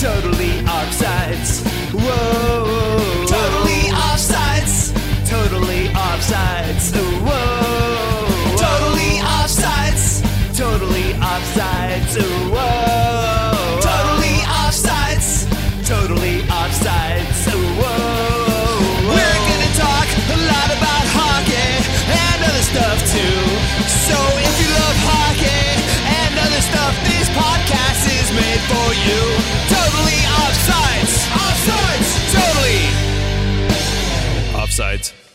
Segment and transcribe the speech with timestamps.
[0.00, 1.60] Totally offsides.
[1.92, 3.26] Whoa.
[3.26, 4.94] Totally offsides.
[5.28, 6.96] Totally offsides.
[7.26, 8.56] Whoa.
[8.56, 10.22] Totally offsides.
[10.56, 12.16] Totally offsides.
[12.16, 12.49] Whoa.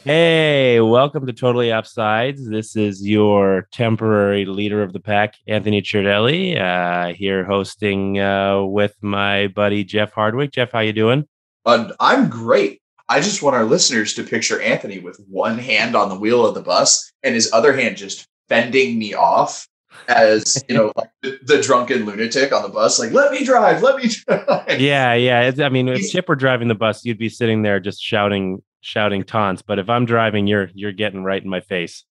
[0.06, 2.48] Hey, welcome to Totally Offsides.
[2.48, 8.96] This is your temporary leader of the pack, Anthony Cherdelli, uh, here hosting uh, with
[9.02, 10.52] my buddy Jeff Hardwick.
[10.52, 11.28] Jeff, how you doing?
[11.66, 12.84] Uh, I'm great.
[13.10, 16.54] I just want our listeners to picture Anthony with one hand on the wheel of
[16.54, 19.68] the bus and his other hand just fending me off
[20.08, 23.00] as you know, like the, the drunken lunatic on the bus.
[23.00, 24.80] Like, let me drive, let me drive.
[24.80, 25.42] Yeah, yeah.
[25.42, 28.62] It's, I mean, if Chip were driving the bus, you'd be sitting there just shouting,
[28.86, 29.64] shouting taunts.
[29.64, 32.04] But if I'm driving, you're you're getting right in my face.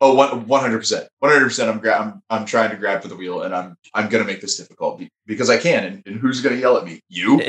[0.00, 1.70] Oh, one hundred percent, one hundred percent.
[1.70, 4.40] I'm gra- I'm I'm trying to grab for the wheel, and I'm I'm gonna make
[4.40, 5.84] this difficult be- because I can.
[5.84, 7.00] And, and who's gonna yell at me?
[7.08, 7.40] You.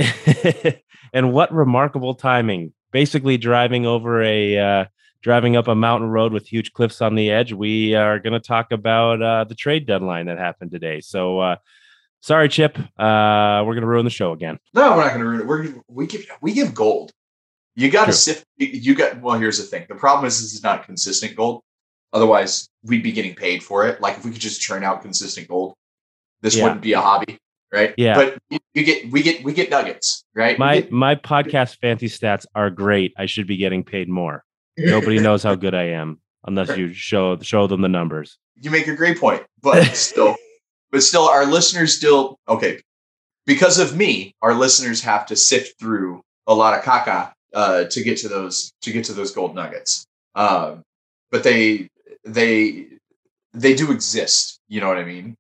[1.14, 2.74] and what remarkable timing!
[2.92, 4.86] Basically, driving over a uh,
[5.22, 7.52] driving up a mountain road with huge cliffs on the edge.
[7.52, 11.02] We are going to talk about uh, the trade deadline that happened today.
[11.02, 11.56] So, uh,
[12.22, 14.60] sorry, Chip, uh, we're going to ruin the show again.
[14.76, 15.48] No, we're not gonna ruin it.
[15.48, 17.12] We're we give we give gold.
[17.76, 18.46] You got to sift.
[18.58, 19.22] You got.
[19.22, 19.86] Well, here's the thing.
[19.90, 21.62] The problem is this is not consistent gold.
[22.14, 24.00] Otherwise, we'd be getting paid for it.
[24.00, 25.74] Like if we could just churn out consistent gold,
[26.42, 26.64] this Yeah.
[26.64, 27.38] wouldn't be a hobby,
[27.74, 27.94] right?
[27.98, 28.16] Yeah.
[28.16, 30.58] But you, you get we get we get nuggets, right?
[30.58, 33.14] My get- my podcast fancy stats are great.
[33.18, 34.44] I should be getting paid more.
[34.78, 38.38] Nobody knows how good I am unless you show show them the numbers.
[38.62, 40.36] you make a great point, but still,
[40.92, 42.80] but still, our listeners still okay
[43.46, 44.34] because of me.
[44.42, 48.72] Our listeners have to sift through a lot of caca uh, to get to those
[48.82, 50.06] to get to those gold nuggets.
[50.36, 50.84] Um,
[51.32, 51.90] but they
[52.24, 52.88] they
[53.54, 54.60] they do exist.
[54.68, 55.36] You know what I mean?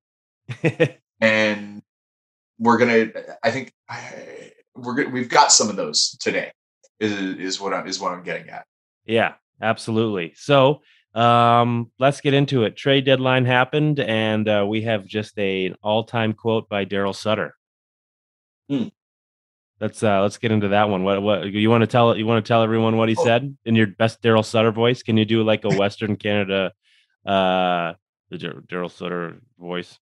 [1.21, 1.81] And
[2.59, 3.07] we're gonna.
[3.41, 3.71] I think
[4.75, 6.51] we're gonna, we've got some of those today.
[6.99, 8.65] Is is what I'm is what I'm getting at.
[9.05, 10.33] Yeah, absolutely.
[10.35, 10.81] So
[11.13, 12.75] um, let's get into it.
[12.75, 17.55] Trade deadline happened, and uh, we have just a an all-time quote by Darryl Sutter.
[18.69, 18.87] Hmm.
[19.81, 21.03] Let's uh, let's get into that one.
[21.03, 23.23] What what you want to tell you want to tell everyone what he Oh.
[23.23, 25.03] said in your best Darryl Sutter voice?
[25.03, 26.71] Can you do like a Western Canada
[27.25, 27.93] uh
[28.29, 29.99] the Darryl Sutter voice?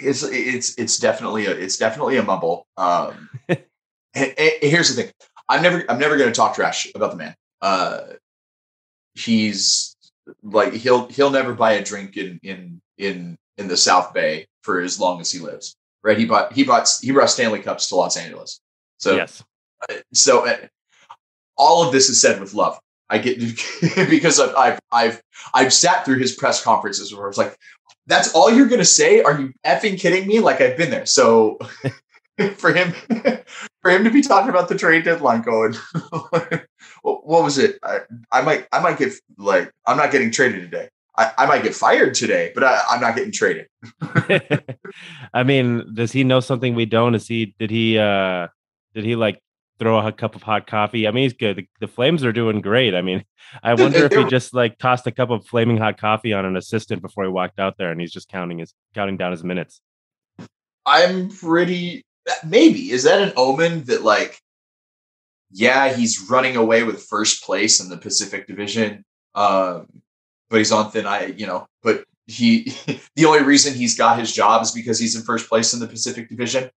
[0.00, 2.66] it's it's it's definitely a it's definitely a mumble.
[2.78, 3.28] Um,
[4.14, 5.12] here's the thing:
[5.50, 7.34] I'm never I'm never going to talk trash about the man.
[7.60, 8.00] Uh,
[9.14, 9.96] he's
[10.42, 14.80] like he'll he'll never buy a drink in in in in the South Bay for
[14.80, 15.76] as long as he lives.
[16.02, 16.16] Right?
[16.18, 18.60] He bought he bought he brought Stanley Cups to Los Angeles.
[18.98, 19.42] So yes.
[20.12, 20.56] so uh,
[21.56, 22.78] all of this is said with love.
[23.10, 23.38] I get
[24.10, 25.22] because I've, I've I've
[25.54, 27.56] I've sat through his press conferences where it's like,
[28.06, 29.22] that's all you're gonna say?
[29.22, 30.40] Are you effing kidding me?
[30.40, 31.06] Like I've been there.
[31.06, 31.58] So
[32.56, 32.92] for him
[33.82, 35.74] for him to be talking about the trade deadline going,
[37.02, 37.78] what was it?
[37.82, 40.88] I, I might I might get like I'm not getting traded today.
[41.16, 43.66] I, I might get fired today, but I, I'm not getting traded.
[45.34, 47.14] I mean, does he know something we don't?
[47.14, 48.48] Is he did he uh
[48.94, 49.40] did he like
[49.78, 51.06] throw a cup of hot coffee?
[51.06, 51.56] I mean, he's good.
[51.56, 52.94] The, the Flames are doing great.
[52.94, 53.24] I mean,
[53.62, 56.56] I wonder if he just like tossed a cup of flaming hot coffee on an
[56.56, 59.80] assistant before he walked out there and he's just counting his counting down his minutes.
[60.86, 62.04] I'm pretty
[62.44, 64.40] maybe is that an omen that like
[65.50, 69.86] yeah he's running away with first place in the Pacific Division um
[70.50, 72.74] but he's on thin ice you know but he
[73.16, 75.86] the only reason he's got his job is because he's in first place in the
[75.86, 76.70] Pacific Division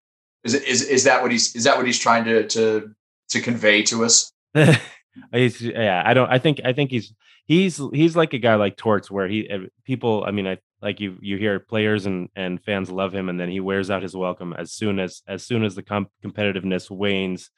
[0.45, 2.95] is it is is that what he's is that what he's trying to to
[3.31, 4.33] to convey to us?
[5.33, 7.13] He's yeah, I don't I think I think he's
[7.47, 9.49] he's he's like a guy like Torts where he
[9.85, 13.39] people I mean I like you you hear players and and fans love him and
[13.39, 16.91] then he wears out his welcome as soon as as soon as the com- competitiveness
[16.91, 17.51] wanes.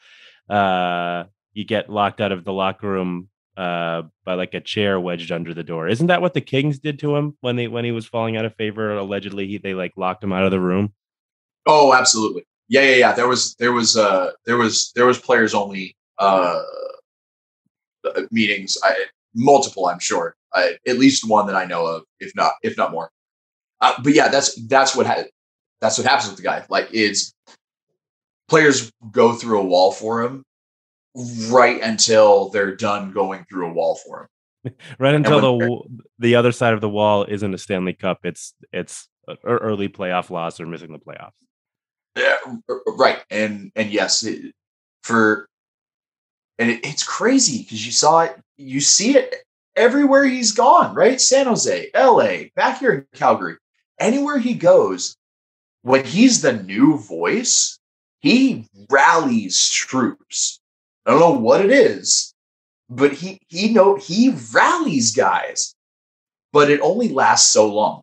[0.49, 5.31] Uh you get locked out of the locker room uh by like a chair wedged
[5.31, 5.88] under the door.
[5.88, 8.46] Isn't that what the kings did to him when they when he was falling out
[8.46, 8.96] of favor?
[8.96, 10.94] Allegedly he they like locked him out of the room.
[11.67, 15.52] Oh absolutely yeah yeah yeah there was there was uh there was there was players
[15.52, 16.62] only uh
[18.04, 18.94] uh, meetings I,
[19.34, 22.90] multiple i'm sure I, at least one that i know of if not if not
[22.90, 23.10] more
[23.80, 25.24] uh, but yeah that's that's what ha-
[25.80, 27.34] that's what happens with the guy like it's
[28.48, 30.42] players go through a wall for him
[31.48, 34.28] right until they're done going through a wall for him
[34.98, 38.20] right until the the other side of the wall isn't a Stanley Cup.
[38.22, 41.32] It's it's a- early playoff loss or missing the playoffs.
[42.17, 42.37] Yeah,
[42.87, 43.23] right.
[43.31, 44.55] And and yes, it,
[45.03, 45.49] for
[46.59, 49.35] and it, it's crazy because you saw it, you see it
[49.76, 51.20] everywhere he's gone, right?
[51.20, 53.56] San Jose, LA, back here in Calgary,
[53.99, 55.17] anywhere he goes,
[55.82, 57.79] when he's the new voice,
[58.20, 60.61] he rallies troops.
[61.06, 62.35] I don't know what it is,
[62.88, 65.75] but he he know he rallies guys,
[66.53, 68.03] but it only lasts so long.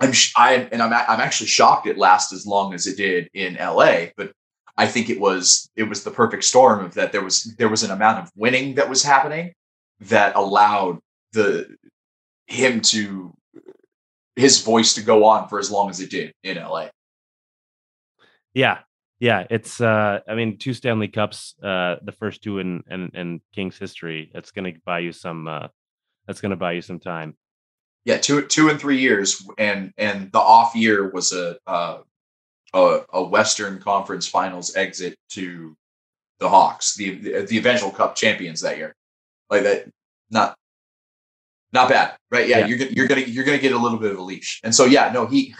[0.00, 3.54] I'm I and I'm I'm actually shocked it lasts as long as it did in
[3.54, 4.32] LA, but
[4.76, 7.82] I think it was it was the perfect storm of that there was there was
[7.82, 9.54] an amount of winning that was happening
[10.00, 10.98] that allowed
[11.32, 11.76] the
[12.46, 13.32] him to
[14.36, 16.88] his voice to go on for as long as it did in LA.
[18.52, 18.78] Yeah.
[19.20, 23.40] Yeah, it's uh I mean two Stanley Cups, uh the first two in in, in
[23.54, 24.30] Kings history.
[24.34, 25.68] That's going to buy you some uh
[26.26, 27.36] that's going to buy you some time.
[28.04, 31.98] Yeah, two two and 3 years and and the off year was a uh
[32.74, 35.76] a, a Western Conference Finals exit to
[36.40, 38.94] the Hawks, the the eventual Cup champions that year.
[39.48, 39.88] Like that
[40.30, 40.56] not
[41.72, 42.48] not bad, right?
[42.48, 44.74] Yeah, yeah, you're you're gonna you're gonna get a little bit of a leash, and
[44.74, 45.54] so yeah, no, he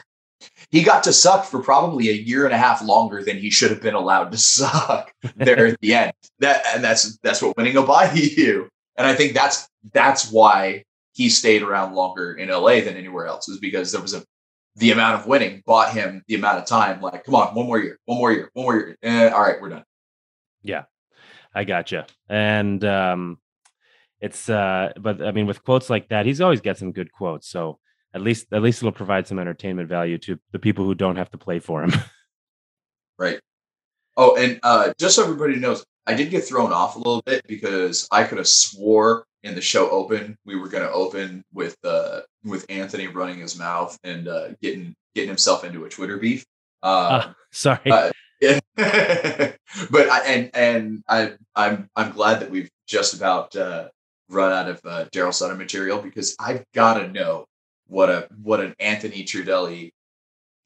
[0.70, 3.70] he got to suck for probably a year and a half longer than he should
[3.70, 6.12] have been allowed to suck there at the end.
[6.40, 10.84] That and that's that's what winning will buy you, and I think that's that's why
[11.14, 14.22] he stayed around longer in LA than anywhere else is because there was a
[14.76, 17.00] the amount of winning bought him the amount of time.
[17.00, 18.96] Like, come on, one more year, one more year, one more year.
[19.02, 19.84] Eh, all right, we're done.
[20.62, 20.84] Yeah,
[21.54, 22.06] I gotcha.
[22.28, 23.38] And um,
[24.24, 27.46] it's uh but i mean with quotes like that he's always got some good quotes
[27.46, 27.78] so
[28.14, 31.30] at least at least it'll provide some entertainment value to the people who don't have
[31.30, 31.92] to play for him
[33.18, 33.38] right
[34.16, 37.42] oh and uh just so everybody knows i did get thrown off a little bit
[37.46, 41.76] because i could have swore in the show open we were going to open with
[41.84, 46.44] uh with anthony running his mouth and uh getting getting himself into a twitter beef
[46.82, 48.60] uh, sorry yeah.
[48.76, 53.88] but I, and and I I'm I'm glad that we've just about uh,
[54.28, 57.46] run out of uh, Darryl Sutter material because I've got to know
[57.86, 59.92] what a what an Anthony Trudelli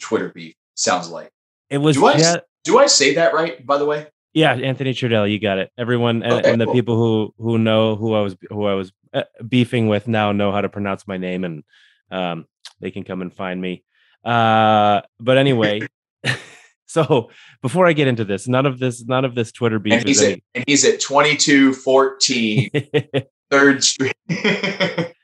[0.00, 1.30] Twitter beef sounds like.
[1.70, 1.96] It was.
[1.96, 3.64] Do I, yeah, do I say that right?
[3.64, 4.06] By the way.
[4.38, 5.72] Yeah, Anthony Trudelli, you got it.
[5.76, 6.74] Everyone and, okay, and the cool.
[6.74, 10.52] people who who know who I was who I was uh, beefing with now know
[10.52, 11.64] how to pronounce my name, and
[12.12, 12.46] um,
[12.78, 13.82] they can come and find me.
[14.24, 15.80] Uh, but anyway,
[16.86, 17.30] so
[17.62, 19.94] before I get into this, none of this, none of this Twitter beef.
[19.94, 22.70] And he's, at, and he's at twenty two fourteen
[23.50, 24.14] Third Street.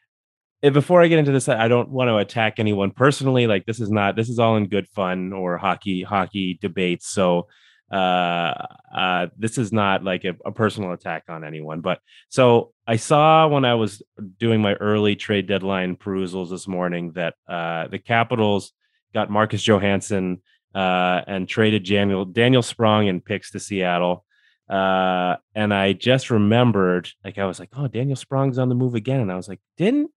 [0.60, 3.46] before I get into this, I don't want to attack anyone personally.
[3.46, 7.06] Like this is not this is all in good fun or hockey hockey debates.
[7.06, 7.46] So
[7.94, 12.96] uh uh this is not like a, a, personal attack on anyone but so i
[12.96, 14.02] saw when i was
[14.38, 18.72] doing my early trade deadline perusals this morning that uh the capitals
[19.12, 20.42] got marcus johansson
[20.74, 24.24] uh and traded daniel daniel sprong and picks to seattle
[24.68, 28.94] uh, and I just remembered, like, I was like, oh, Daniel Sprong's on the move
[28.94, 29.20] again.
[29.20, 30.10] And I was like, didn't,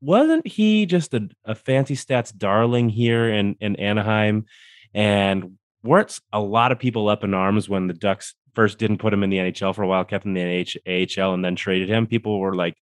[0.00, 4.46] wasn't he just a, a fancy stats darling here in, in Anaheim?
[4.94, 9.12] And weren't a lot of people up in arms when the Ducks first didn't put
[9.12, 11.88] him in the NHL for a while, kept him in the AHL, and then traded
[11.88, 12.06] him?
[12.06, 12.76] People were like,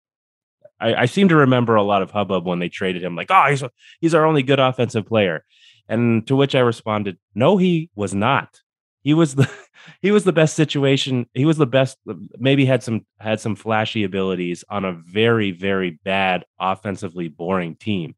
[0.80, 3.46] I, I seem to remember a lot of hubbub when they traded him, like, oh,
[3.50, 3.62] he's,
[4.00, 5.44] he's our only good offensive player.
[5.88, 8.60] And to which I responded, no, he was not
[9.02, 9.50] he was the
[10.02, 11.96] he was the best situation he was the best
[12.38, 18.14] maybe had some had some flashy abilities on a very very bad offensively boring team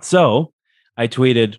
[0.00, 0.52] so
[0.96, 1.56] i tweeted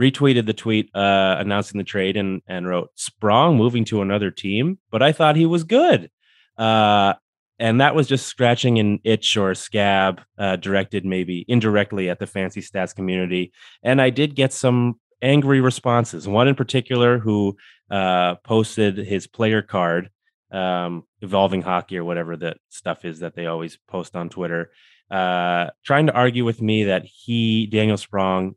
[0.00, 4.78] retweeted the tweet uh, announcing the trade and and wrote sprong moving to another team?
[4.90, 6.10] But i thought he was good.
[6.56, 7.14] Uh,
[7.58, 12.26] and that was just scratching an itch or scab uh, directed maybe indirectly at the
[12.26, 13.52] fancy stats community.
[13.82, 16.28] And i did get some angry responses.
[16.28, 17.56] One in particular who
[17.90, 20.10] uh, posted his player card,
[20.52, 24.70] um, evolving hockey or whatever that stuff is that they always post on Twitter,
[25.10, 28.54] uh, trying to argue with me that he, Daniel Sprong,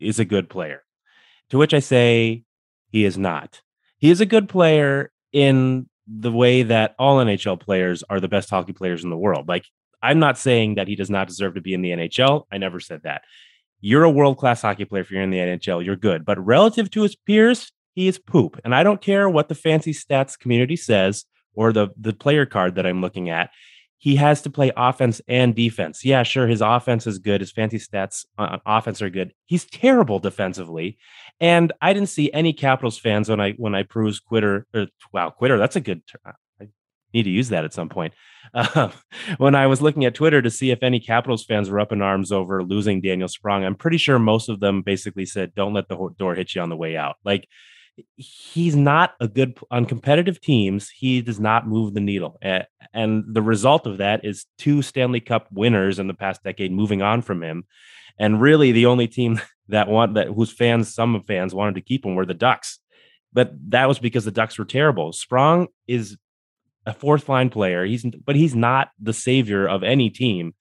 [0.00, 0.82] is a good player.
[1.50, 2.44] To which I say
[2.88, 3.60] he is not.
[3.98, 8.50] He is a good player in the way that all NHL players are the best
[8.50, 9.48] hockey players in the world.
[9.48, 9.64] Like,
[10.02, 12.44] I'm not saying that he does not deserve to be in the NHL.
[12.52, 13.22] I never said that
[13.84, 16.24] you're a world class hockey player if you're in the NHL, you're good.
[16.24, 18.58] But relative to his peers, he is poop.
[18.64, 22.76] And I don't care what the fancy stats community says or the the player card
[22.76, 23.50] that I'm looking at.
[24.04, 26.04] He has to play offense and defense.
[26.04, 27.40] Yeah, sure, his offense is good.
[27.40, 29.32] His fancy stats on offense are good.
[29.46, 30.98] He's terrible defensively.
[31.40, 35.30] And I didn't see any Capitals fans when I when I perused Quitter or wow,
[35.30, 36.20] Quitter, that's a good Term.
[36.26, 36.68] Uh, I
[37.14, 38.12] need to use that at some point.
[38.52, 38.90] Uh,
[39.38, 42.02] when I was looking at Twitter to see if any Capitals fans were up in
[42.02, 45.88] arms over losing Daniel Sprong, I'm pretty sure most of them basically said, "Don't let
[45.88, 47.48] the door hit you on the way out." Like
[48.16, 50.90] he's not a good on competitive teams.
[50.90, 52.38] He does not move the needle,
[52.92, 57.02] and the result of that is two Stanley Cup winners in the past decade moving
[57.02, 57.64] on from him.
[58.18, 62.04] And really, the only team that want that whose fans, some fans wanted to keep
[62.04, 62.78] him, were the Ducks.
[63.32, 65.12] But that was because the Ducks were terrible.
[65.12, 66.16] Sprong is
[66.86, 67.84] a fourth line player.
[67.84, 70.54] He's but he's not the savior of any team,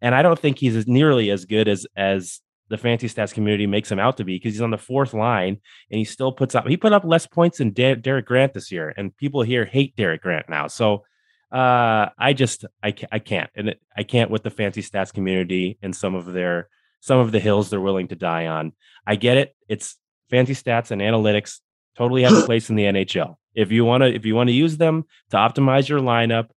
[0.00, 3.90] and I don't think he's nearly as good as as the fantasy stats community makes
[3.90, 5.58] him out to be because he's on the fourth line
[5.90, 8.72] and he still puts up he put up less points than Der- Derek Grant this
[8.72, 10.68] year, and people here hate Derek Grant now.
[10.68, 11.04] So
[11.52, 15.94] uh, I just I I can't and I can't with the fancy stats community and
[15.94, 16.68] some of their
[17.00, 18.72] some of the hills they're willing to die on.
[19.06, 19.54] I get it.
[19.68, 19.96] It's
[20.30, 21.58] fancy stats and analytics
[21.96, 23.34] totally have a place in the NHL.
[23.52, 26.50] If you want to if you want to use them to optimize your lineup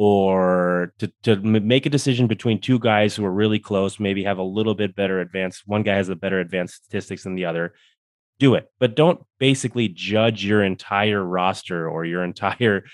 [0.00, 4.38] or to, to make a decision between two guys who are really close, maybe have
[4.38, 7.74] a little bit better advanced, one guy has a better advanced statistics than the other,
[8.38, 8.70] do it.
[8.78, 12.84] But don't basically judge your entire roster or your entire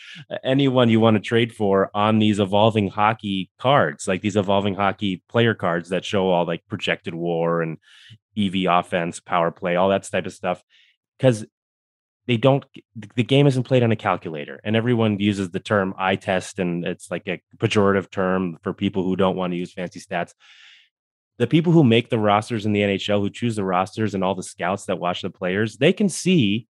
[0.42, 5.23] anyone you want to trade for on these evolving hockey cards, like these evolving hockey
[5.28, 7.76] player cards that show all like projected war and
[8.38, 10.62] EV offense, power play, all that type of stuff.
[11.18, 11.44] Because
[12.26, 12.64] they don't
[13.16, 16.85] the game isn't played on a calculator and everyone uses the term eye test and
[16.85, 20.35] it's like a pejorative term for people who don't want to use fancy stats.
[21.37, 24.35] The people who make the rosters in the nhl who choose the rosters and all
[24.35, 26.66] the scouts that watch the players they can see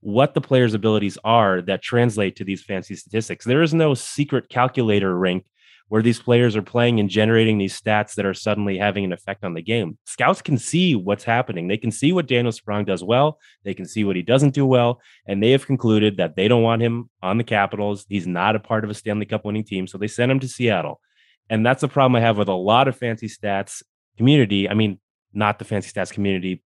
[0.00, 3.44] what the players abilities are that translate to these fancy statistics.
[3.44, 5.46] There is no secret calculator rink
[5.88, 9.44] where these players are playing and generating these stats that are suddenly having an effect
[9.44, 9.96] on the game.
[10.04, 11.68] Scouts can see what's happening.
[11.68, 13.38] They can see what Daniel Sprong does well.
[13.64, 15.00] They can see what he doesn't do well.
[15.26, 18.04] And they have concluded that they don't want him on the Capitals.
[18.08, 19.86] He's not a part of a Stanley Cup winning team.
[19.86, 21.00] So they sent him to Seattle.
[21.48, 23.82] And that's the problem I have with a lot of fancy stats
[24.16, 24.68] community.
[24.68, 24.98] I mean,
[25.32, 26.64] not the fancy stats community,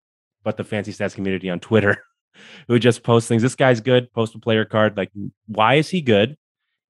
[0.43, 2.03] but the fancy stats community on Twitter
[2.69, 3.43] who just post things.
[3.43, 4.97] This guy's good, post a player card.
[4.97, 5.13] Like,
[5.47, 6.37] why is he good?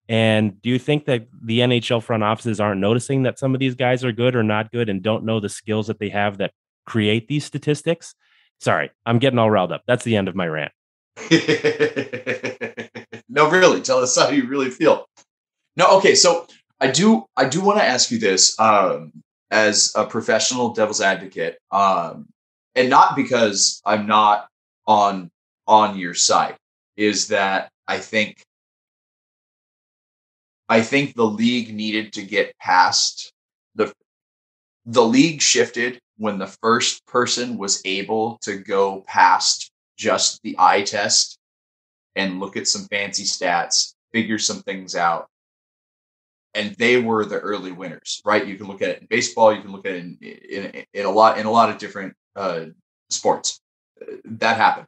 [0.08, 3.74] And do you think that the NHL front offices aren't noticing that some of these
[3.74, 6.52] guys are good or not good and don't know the skills that they have that
[6.86, 8.14] create these statistics?
[8.60, 9.82] Sorry, I'm getting all riled up.
[9.86, 10.72] That's the end of my rant.
[13.28, 15.06] no, really, tell us how you really feel.
[15.76, 16.46] No, okay, so
[16.80, 19.12] I do I do want to ask you this um,
[19.50, 22.26] as a professional devil's advocate, um,
[22.74, 24.48] and not because I'm not
[24.86, 25.30] on
[25.66, 26.56] on your side,
[26.96, 28.44] is that I think
[30.68, 33.32] I think the league needed to get past
[33.74, 33.92] the
[34.86, 40.82] the league shifted when the first person was able to go past just the eye
[40.82, 41.38] test
[42.16, 45.26] and look at some fancy stats, figure some things out.
[46.54, 48.46] And they were the early winners, right?
[48.46, 51.06] You can look at it in baseball, you can look at it in, in, in
[51.06, 52.66] a lot in a lot of different uh,
[53.10, 53.60] sports.
[54.24, 54.86] That happened.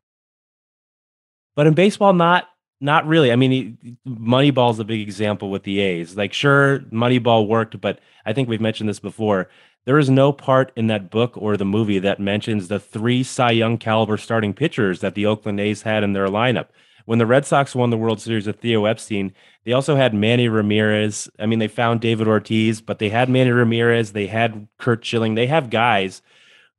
[1.56, 2.48] But in baseball, not
[2.80, 3.32] not really.
[3.32, 6.16] I mean, Moneyball is a big example with the A's.
[6.16, 9.48] Like, sure, Moneyball worked, but I think we've mentioned this before.
[9.86, 13.52] There is no part in that book or the movie that mentions the three Cy
[13.52, 16.66] Young caliber starting pitchers that the Oakland A's had in their lineup.
[17.06, 19.32] When the Red Sox won the World Series with Theo Epstein,
[19.64, 21.30] they also had Manny Ramirez.
[21.38, 24.12] I mean, they found David Ortiz, but they had Manny Ramirez.
[24.12, 25.36] They had Curt Schilling.
[25.36, 26.20] They have guys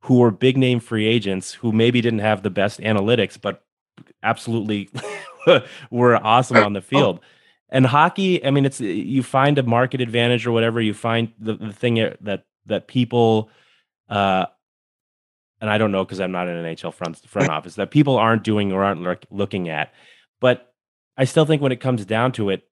[0.00, 3.64] who were big name free agents who maybe didn't have the best analytics, but
[4.22, 4.90] absolutely
[5.90, 6.82] were awesome on the oh.
[6.82, 7.20] field.
[7.70, 10.80] And hockey, I mean, it's you find a market advantage or whatever.
[10.80, 13.50] You find the, the thing that that people,
[14.08, 14.46] uh,
[15.60, 18.16] and I don't know because I'm not in an NHL front front office that people
[18.16, 19.92] aren't doing or aren't look, looking at.
[20.40, 20.72] But
[21.16, 22.66] I still think when it comes down to it,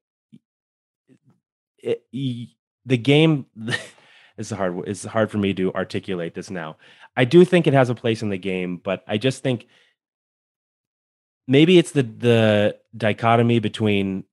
[1.79, 3.47] it the game
[4.39, 4.81] is hard.
[4.87, 6.77] It's hard for me to articulate this now.
[7.19, 9.67] I do think it has a place in the game, but I just think
[11.47, 14.25] maybe it's the the dichotomy between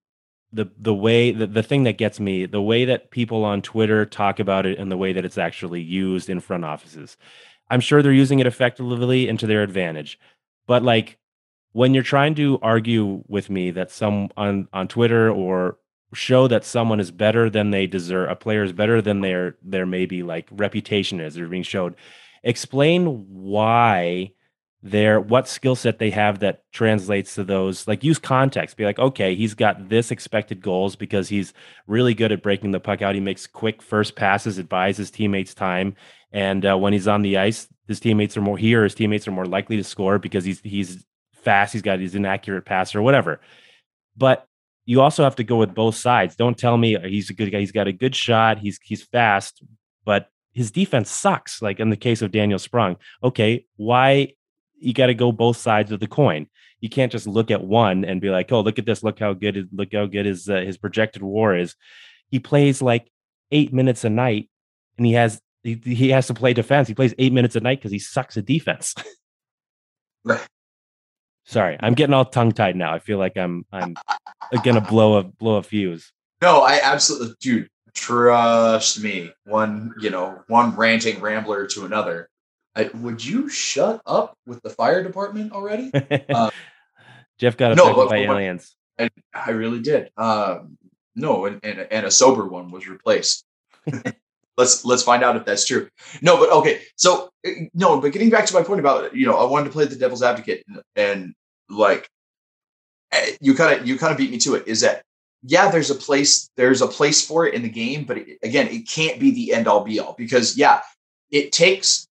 [0.51, 4.05] the the way the, the thing that gets me the way that people on twitter
[4.05, 7.17] talk about it and the way that it's actually used in front offices.
[7.69, 10.19] I'm sure they're using it effectively and to their advantage.
[10.67, 11.17] But like
[11.71, 15.77] when you're trying to argue with me that some on on twitter or
[16.13, 19.85] show that someone is better than they deserve a player is better than their their
[19.85, 21.95] maybe like reputation is they're being showed
[22.43, 24.31] explain why
[24.85, 28.99] their what skill set they have that translates to those like use context be like
[28.99, 31.53] okay he's got this expected goals because he's
[31.87, 35.09] really good at breaking the puck out he makes quick first passes it buys his
[35.09, 35.95] teammates time
[36.33, 39.31] and uh, when he's on the ice his teammates are more here his teammates are
[39.31, 43.39] more likely to score because he's he's fast he's got he's an accurate passer whatever
[44.17, 44.47] but
[44.85, 46.35] you also have to go with both sides.
[46.35, 47.59] Don't tell me he's a good guy.
[47.59, 48.59] He's got a good shot.
[48.59, 49.63] He's he's fast,
[50.05, 51.61] but his defense sucks.
[51.61, 54.33] Like in the case of Daniel Sprong Okay, why
[54.79, 56.47] you got to go both sides of the coin?
[56.79, 59.03] You can't just look at one and be like, "Oh, look at this!
[59.03, 59.69] Look how good!
[59.71, 61.75] Look how good his uh, his projected WAR is."
[62.29, 63.09] He plays like
[63.51, 64.49] eight minutes a night,
[64.97, 66.87] and he has he, he has to play defense.
[66.87, 68.95] He plays eight minutes a night because he sucks at defense.
[71.45, 72.93] Sorry, I'm getting all tongue tied now.
[72.93, 73.95] I feel like I'm I'm
[74.63, 76.11] gonna blow a blow a fuse.
[76.41, 77.69] No, I absolutely, dude.
[77.93, 79.31] Trust me.
[79.45, 82.29] One, you know, one ranting rambler to another.
[82.75, 85.91] I, would you shut up with the fire department already?
[86.29, 86.49] Uh,
[87.39, 88.75] Jeff got no, affected but- by aliens.
[88.99, 90.11] I, I really did.
[90.17, 90.77] Um,
[91.15, 93.43] no, and, and and a sober one was replaced.
[94.57, 95.89] let's let's find out if that's true.
[96.21, 96.81] No, but okay.
[96.95, 99.71] So uh, no, but getting back to my point about you know, I wanted to
[99.71, 101.33] play the devil's advocate and, and
[101.69, 102.09] like
[103.11, 104.67] eh, you kind of you kind of beat me to it.
[104.67, 105.03] Is that
[105.43, 105.69] yeah?
[105.69, 108.87] There's a place there's a place for it in the game, but it, again, it
[108.87, 110.81] can't be the end all be all because yeah,
[111.31, 112.07] it takes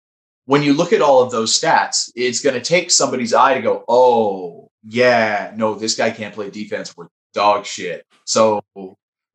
[0.49, 3.61] when you look at all of those stats, it's going to take somebody's eye to
[3.61, 6.97] go, oh yeah, no, this guy can't play defense.
[6.97, 8.07] We're dog shit.
[8.25, 8.63] So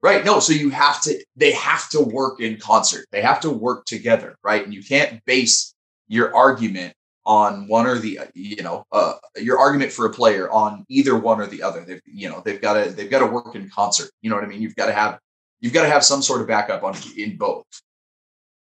[0.01, 1.23] right, no, so you have to.
[1.35, 3.05] They have to work in concert.
[3.11, 4.63] They have to work together, right?
[4.63, 5.75] And you can't base
[6.07, 6.95] your argument
[7.27, 11.39] on one or the you know uh, your argument for a player on either one
[11.39, 11.85] or the other.
[11.85, 14.09] They've you know they've got to they've got to work in concert.
[14.23, 14.63] You know what I mean?
[14.63, 15.19] You've got to have
[15.59, 17.65] you've got to have some sort of backup on in both.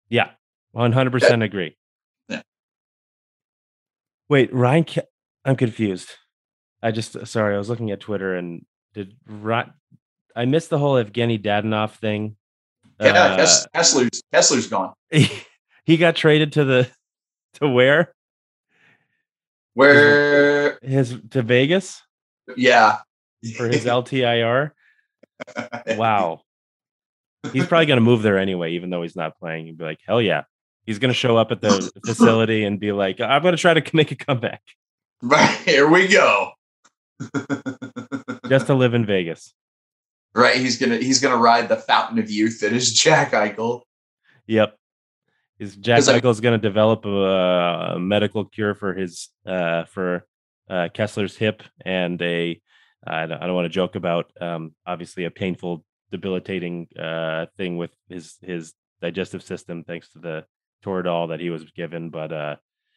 [0.09, 0.31] Yeah,
[0.75, 1.77] 100% agree.
[4.29, 5.07] Wait, Ryan, Ke-
[5.45, 6.09] I'm confused.
[6.81, 9.73] I just, sorry, I was looking at Twitter and did Ryan,
[10.35, 12.35] I missed the whole Evgeny Dadonov thing.
[12.99, 14.93] Yeah, Uh, Kess- Kesler's Kesler's gone.
[15.11, 16.89] he got traded to the,
[17.55, 18.13] to where?
[19.73, 22.01] Where His, to Vegas
[22.55, 22.99] yeah.
[23.57, 24.71] for his LTIR.
[25.97, 26.41] Wow.
[27.51, 29.65] He's probably going to move there anyway, even though he's not playing.
[29.65, 30.43] He'd be like, hell yeah.
[30.85, 33.73] He's going to show up at the facility and be like, I'm going to try
[33.73, 34.61] to make a comeback
[35.21, 36.51] Right here we go.
[38.49, 39.53] just to live in Vegas.
[40.35, 43.81] right, he's gonna he's gonna ride the fountain of youth that is Jack Eichel.
[44.47, 44.75] Yep.
[45.59, 50.25] Is Jack I- Eichel's going to develop a, a medical cure for his uh for
[50.69, 52.59] uh Kesler's hip and a
[53.05, 57.77] I don't, I don't want to joke about um obviously a painful debilitating uh thing
[57.77, 60.45] with his his digestive system thanks to the
[60.83, 62.55] Toradol that he was given but uh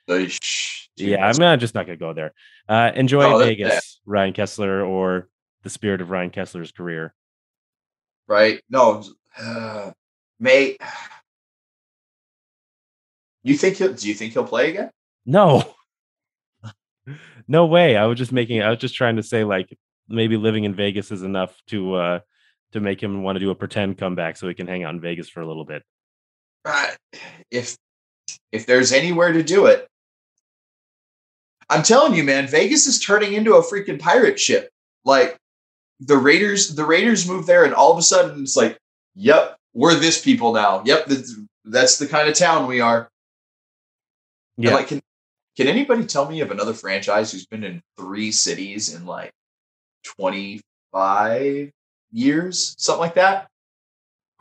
[0.08, 2.32] Eesh, yeah I'm not just not going to go there.
[2.68, 5.28] Uh enjoy Oh, that- Vegas Ryan Kesler or
[5.62, 7.14] the spirit of Ryan Kesler's career.
[8.28, 8.60] right.
[8.70, 9.02] No,
[9.38, 9.90] uh,
[10.38, 10.80] mate.
[13.42, 13.92] You think he'll?
[13.92, 14.90] Do you think he'll play again?
[15.24, 15.62] No.
[17.48, 17.96] no way.
[17.96, 19.76] I was just making I was just trying to say like
[20.08, 22.18] maybe living in Vegas is enough to uh
[22.72, 25.00] to make him want to do a pretend comeback so he can hang out in
[25.00, 25.82] Vegas for a little bit.
[27.50, 27.76] If
[28.52, 29.88] if there's anywhere to do it,
[31.68, 34.70] I'm telling you, man, Vegas is turning into a freaking pirate ship.
[35.04, 35.36] Like
[36.00, 38.78] the Raiders, the Raiders move there, and all of a sudden it's like,
[39.14, 40.82] yep, we're this people now.
[40.84, 41.10] Yep,
[41.64, 43.08] that's, the kind of town we are.
[44.56, 44.74] Yeah.
[44.74, 45.02] like, can
[45.56, 49.32] can anybody tell me of another franchise who's been in three cities in like
[50.04, 51.70] 25
[52.12, 53.48] years, something like that?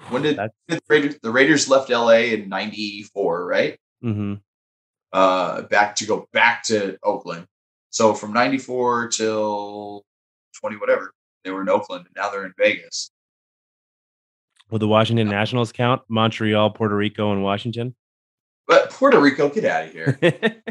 [0.10, 3.80] When did the Raiders, the Raiders left LA in 94, right?
[4.04, 4.42] mhm.
[5.12, 7.48] Uh, back to go back to Oakland.
[7.90, 10.04] So from 94 till
[10.60, 13.12] 20 whatever, they were in Oakland and now they're in Vegas.
[14.70, 16.02] Will the Washington Nationals count?
[16.10, 17.96] Montreal, Puerto Rico, and Washington?
[18.68, 20.20] But Puerto Rico, get out of here.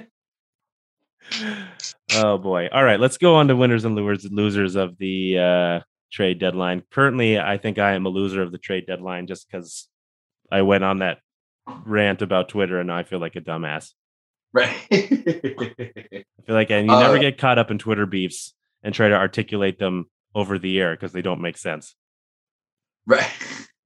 [2.16, 2.68] oh boy.
[2.72, 5.80] All right, let's go on to winners and losers losers of the uh
[6.14, 6.82] trade deadline.
[6.90, 9.88] Currently, I think I am a loser of the trade deadline just because
[10.50, 11.18] I went on that
[11.84, 13.90] rant about Twitter and I feel like a dumbass.
[14.52, 14.76] right.
[14.92, 19.08] I feel like and you never Uh, get caught up in Twitter beefs and try
[19.08, 21.96] to articulate them over the air because they don't make sense.
[23.06, 23.28] right.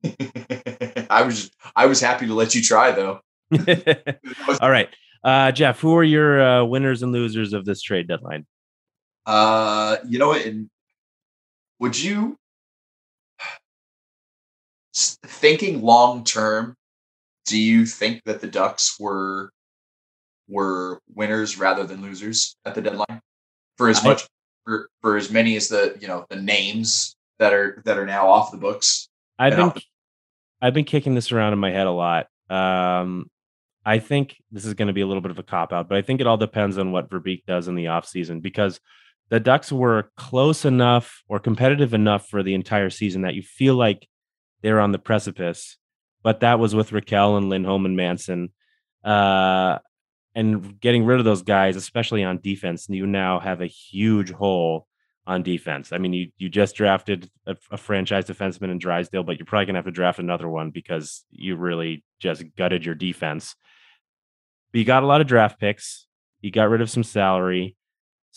[1.11, 3.21] I was I was happy to let you try though.
[4.61, 4.89] All right.
[5.25, 8.47] Uh, Jeff, who are your uh, winners and losers of this trade deadline?
[9.27, 10.47] Uh, you know what?
[11.81, 12.37] Would you
[14.95, 16.75] thinking long term?
[17.47, 19.51] Do you think that the Ducks were
[20.49, 23.21] were winners rather than losers at the deadline
[23.77, 24.27] for as much
[24.65, 28.29] for, for as many as the you know the names that are that are now
[28.29, 29.09] off the books?
[29.39, 29.83] I've been the-
[30.61, 32.27] I've been kicking this around in my head a lot.
[32.51, 33.31] Um,
[33.85, 35.97] I think this is going to be a little bit of a cop out, but
[35.97, 38.81] I think it all depends on what Verbeek does in the offseason because
[39.31, 43.75] the Ducks were close enough or competitive enough for the entire season that you feel
[43.75, 44.09] like
[44.63, 45.77] they're on the precipice.
[46.23, 48.53] But that was with Rakell and Lindholm and Manson.
[49.05, 49.79] Uh,
[50.35, 54.87] and getting rid of those guys, especially on defense, you now have a huge hole
[55.27, 55.93] on defense.
[55.93, 59.67] I mean, you you just drafted a, a franchise defenseman in Drysdale, but you're probably
[59.67, 63.55] gonna have to draft another one because you really just gutted your defense.
[64.73, 66.07] But you got a lot of draft picks.
[66.41, 67.77] You got rid of some salary.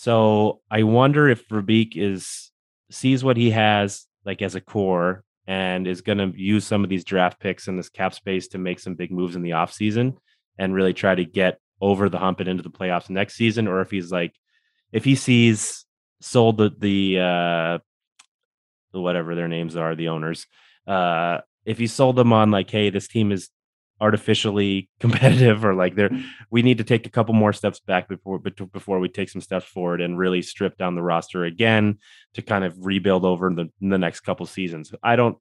[0.02, 2.50] So I wonder if Verbeek is
[2.90, 6.90] sees what he has like as a core and is going to use some of
[6.90, 10.18] these draft picks and this cap space to make some big moves in the offseason
[10.58, 13.80] and really try to get over the hump and into the playoffs next season or
[13.80, 14.34] if he's like
[14.92, 15.86] if he sees
[16.20, 17.78] sold the the uh
[19.00, 20.48] whatever their names are the owners
[20.88, 23.52] uh if he sold them on like hey this team is
[24.02, 26.28] artificially competitive or like there mm-hmm.
[26.50, 29.66] we need to take a couple more steps back before before we take some steps
[29.66, 31.98] forward and really strip down the roster again
[32.34, 34.94] to kind of rebuild over the, the next couple seasons.
[35.02, 35.38] I don't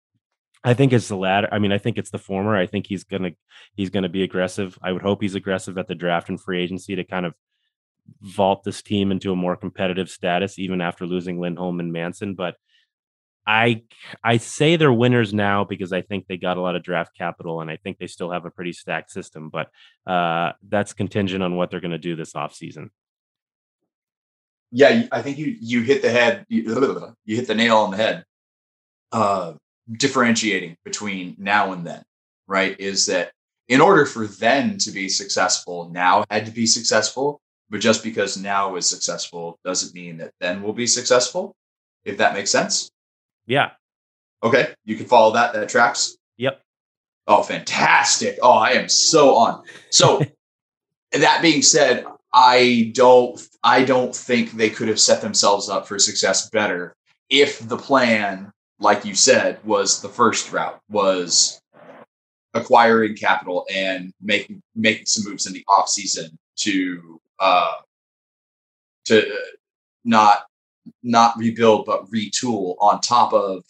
[0.62, 2.54] i think it's the latter i mean i think it's the former.
[2.54, 3.30] I think he's gonna
[3.74, 4.78] he's gonna be aggressive.
[4.82, 7.34] I would hope he's aggressive at the draft and free agency to kind of
[8.20, 12.56] vault this team into a more competitive status even after losing lindholm and manson but
[13.50, 13.82] I
[14.22, 17.60] I say they're winners now because I think they got a lot of draft capital
[17.60, 19.70] and I think they still have a pretty stacked system, but
[20.06, 22.90] uh, that's contingent on what they're going to do this offseason.
[24.70, 26.62] Yeah, I think you you hit the head you,
[27.26, 28.24] hit the nail on the head.
[29.10, 29.54] Uh,
[29.90, 32.04] differentiating between now and then,
[32.46, 32.78] right?
[32.78, 33.32] Is that
[33.66, 38.36] in order for then to be successful, now had to be successful, but just because
[38.36, 41.56] now is successful doesn't mean that then will be successful.
[42.04, 42.92] If that makes sense.
[43.50, 43.70] Yeah.
[44.44, 45.52] Okay, you can follow that.
[45.52, 46.16] That tracks.
[46.36, 46.62] Yep.
[47.26, 48.38] Oh, fantastic!
[48.40, 49.64] Oh, I am so on.
[49.90, 50.22] So,
[51.12, 53.40] that being said, I don't.
[53.64, 56.94] I don't think they could have set themselves up for success better
[57.28, 61.60] if the plan, like you said, was the first route was
[62.54, 67.74] acquiring capital and making making some moves in the off season to uh
[69.06, 69.28] to
[70.04, 70.46] not
[71.02, 73.64] not rebuild but retool on top of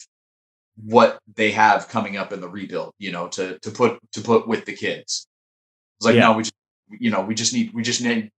[0.84, 4.46] what they have coming up in the rebuild you know to to put to put
[4.46, 5.26] with the kids.
[5.98, 6.22] It's like yeah.
[6.22, 6.54] no we just
[6.88, 8.30] you know we just need we just need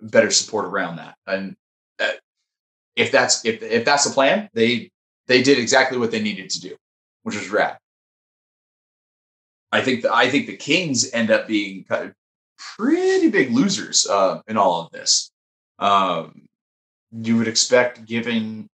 [0.00, 1.16] better support around that.
[1.26, 1.56] And
[1.98, 2.20] that,
[2.96, 4.90] if that's if if that's the plan they
[5.26, 6.76] they did exactly what they needed to do
[7.22, 7.76] which was rad.
[9.72, 11.84] I think the, i think the kings end up being
[12.76, 15.30] pretty big losers uh, in all of this.
[15.78, 16.48] Um
[17.12, 18.68] you would expect given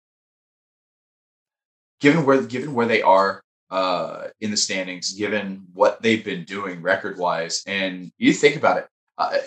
[2.00, 3.42] given where given where they are
[3.72, 8.78] uh, in the standings, given what they've been doing record wise, and you think about
[8.78, 9.38] it, uh,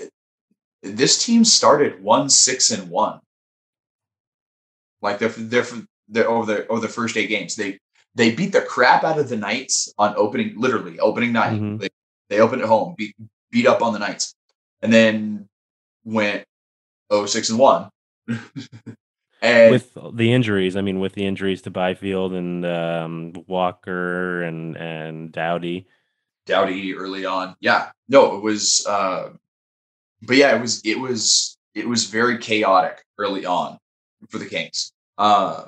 [0.82, 3.20] this team started one six and one.
[5.02, 5.66] Like they're they're
[6.08, 7.56] they're over the over the first eight games.
[7.56, 7.78] They
[8.14, 11.60] they beat the crap out of the Knights on opening literally opening night.
[11.60, 11.78] Mm-hmm.
[11.78, 11.88] They,
[12.30, 13.14] they opened at home, beat
[13.50, 14.34] beat up on the Knights,
[14.80, 15.48] and then
[16.04, 16.44] went
[17.10, 17.90] oh six and one
[19.42, 24.76] and with the injuries, I mean, with the injuries to Byfield and um, Walker and
[24.76, 25.86] and Doughty,
[26.46, 29.30] Doughty early on, yeah, no, it was, uh,
[30.22, 33.78] but yeah, it was it was it was very chaotic early on
[34.28, 34.92] for the Kings.
[35.18, 35.64] Uh,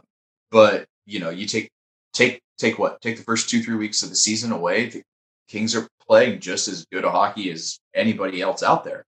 [0.50, 1.70] but you know, you take
[2.12, 5.02] take take what take the first two three weeks of the season away, the
[5.48, 9.04] Kings are playing just as good a hockey as anybody else out there.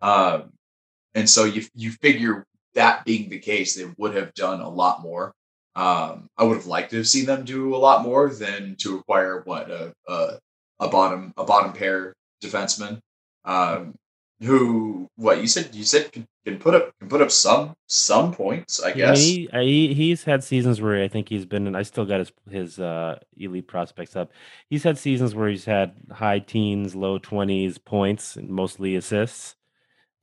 [0.00, 0.52] Um,
[1.14, 5.02] and so you you figure that being the case, they would have done a lot
[5.02, 5.32] more.
[5.74, 8.98] Um, I would have liked to have seen them do a lot more than to
[8.98, 10.38] acquire what a a,
[10.80, 13.00] a bottom a bottom pair defenseman
[13.44, 13.94] um,
[14.42, 18.34] who what you said you said can, can, put up can put up some some
[18.34, 19.18] points I guess.
[19.18, 22.32] he, he he's had seasons where I think he's been and I still got his
[22.50, 24.30] his uh, elite prospects up.
[24.68, 29.56] He's had seasons where he's had high teens low 20s points and mostly assists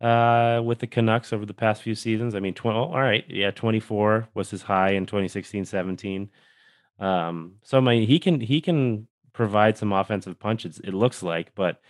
[0.01, 2.35] uh, with the Canucks over the past few seasons.
[2.35, 6.29] I mean, 20, oh, all right, yeah, 24 was his high in 2016, 17.
[6.99, 10.79] Um, so I mean, he can he can provide some offensive punches.
[10.83, 11.81] It looks like, but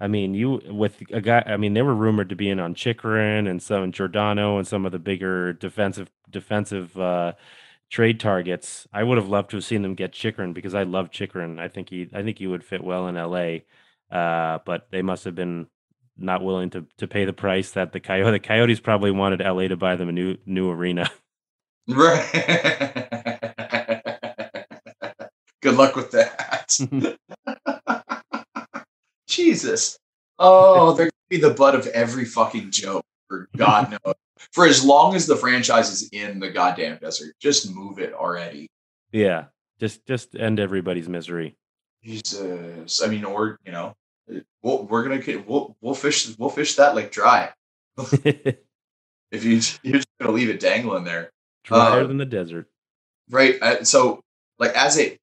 [0.00, 1.42] I mean, you with a guy.
[1.46, 4.86] I mean, they were rumored to be in on Chychrun and some Giordano and some
[4.86, 7.34] of the bigger defensive defensive uh,
[7.90, 8.88] trade targets.
[8.92, 11.58] I would have loved to have seen them get Chychrun because I love Chychrun.
[11.60, 13.64] I think he I think he would fit well in L.A.
[14.10, 15.68] Uh, but they must have been
[16.16, 19.68] not willing to to pay the price that the Coyote the Coyotes probably wanted LA
[19.68, 21.10] to buy them a new new arena.
[21.86, 22.30] Right.
[25.62, 26.78] Good luck with that.
[29.26, 29.98] Jesus.
[30.38, 34.14] Oh, they're gonna be the butt of every fucking joke for God knows
[34.52, 38.68] For as long as the franchise is in the goddamn desert, just move it already.
[39.12, 39.46] Yeah,
[39.78, 41.56] just just end everybody's misery.
[42.02, 43.94] Jesus, I mean, or you know,
[44.62, 47.52] we'll, we're gonna we'll we'll fish we'll fish that like dry.
[49.30, 51.30] If you you're just gonna leave it dangling there,
[51.64, 52.68] Drier Uh, than the desert.
[53.30, 53.60] right?
[53.60, 54.20] Uh, so,
[54.60, 55.18] like, as a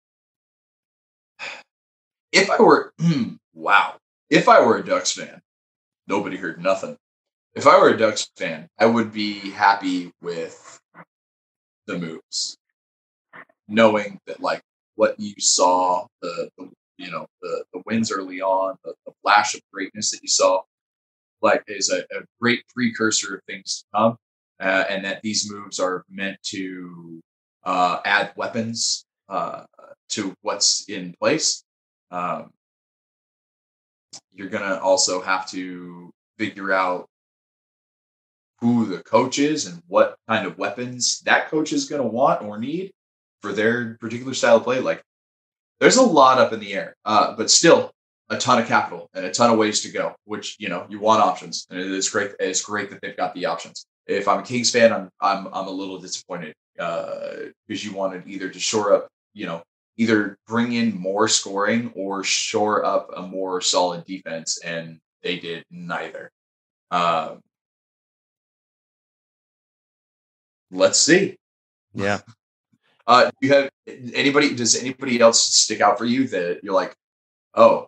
[2.33, 2.91] if I were
[3.53, 3.95] wow,
[4.29, 5.41] if I were a Ducks fan,
[6.07, 6.97] nobody heard nothing.
[7.55, 10.79] If I were a Ducks fan, I would be happy with
[11.87, 12.57] the moves,
[13.69, 14.61] knowing that like
[14.95, 19.61] what you saw, the, the you know the wins early on, the, the flash of
[19.73, 20.61] greatness that you saw,
[21.41, 24.17] like is a, a great precursor of things to come,
[24.61, 27.19] uh, and that these moves are meant to
[27.65, 29.63] uh, add weapons uh,
[30.09, 31.63] to what's in place.
[32.11, 32.51] Um,
[34.31, 37.07] you're gonna also have to figure out
[38.59, 42.57] who the coach is and what kind of weapons that coach is gonna want or
[42.57, 42.91] need
[43.41, 44.79] for their particular style of play.
[44.79, 45.01] Like,
[45.81, 47.91] there's a lot up in the air, uh, but still
[48.29, 50.15] a ton of capital and a ton of ways to go.
[50.23, 52.31] Which you know you want options, and it is great.
[52.39, 53.85] It's great that they've got the options.
[54.07, 58.49] If I'm a Kings fan, I'm I'm I'm a little disappointed because you wanted either
[58.49, 59.63] to shore up, you know,
[59.97, 65.65] either bring in more scoring or shore up a more solid defense, and they did
[65.71, 66.31] neither.
[66.91, 67.41] Um,
[70.71, 71.37] let's see.
[71.93, 72.19] Yeah.
[73.11, 73.69] Uh, do you have
[74.13, 74.55] anybody?
[74.55, 76.95] Does anybody else stick out for you that you're like,
[77.55, 77.87] oh,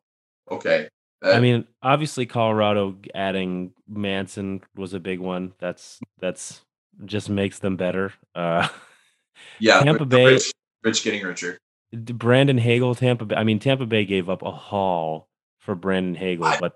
[0.51, 0.89] okay?
[1.23, 5.53] Uh, I mean, obviously Colorado adding Manson was a big one.
[5.59, 6.59] That's that's
[7.05, 8.11] just makes them better.
[8.35, 8.67] Uh
[9.59, 10.51] yeah, Tampa Bay- Rich,
[10.83, 11.57] Rich getting richer.
[11.93, 13.35] Brandon Hagel, Tampa Bay.
[13.37, 16.73] I mean, Tampa Bay gave up a haul for Brandon Hagel, I- but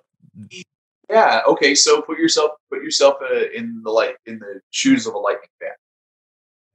[1.09, 1.41] Yeah.
[1.47, 1.75] Okay.
[1.75, 5.49] So put yourself put yourself uh, in the light in the shoes of a Lightning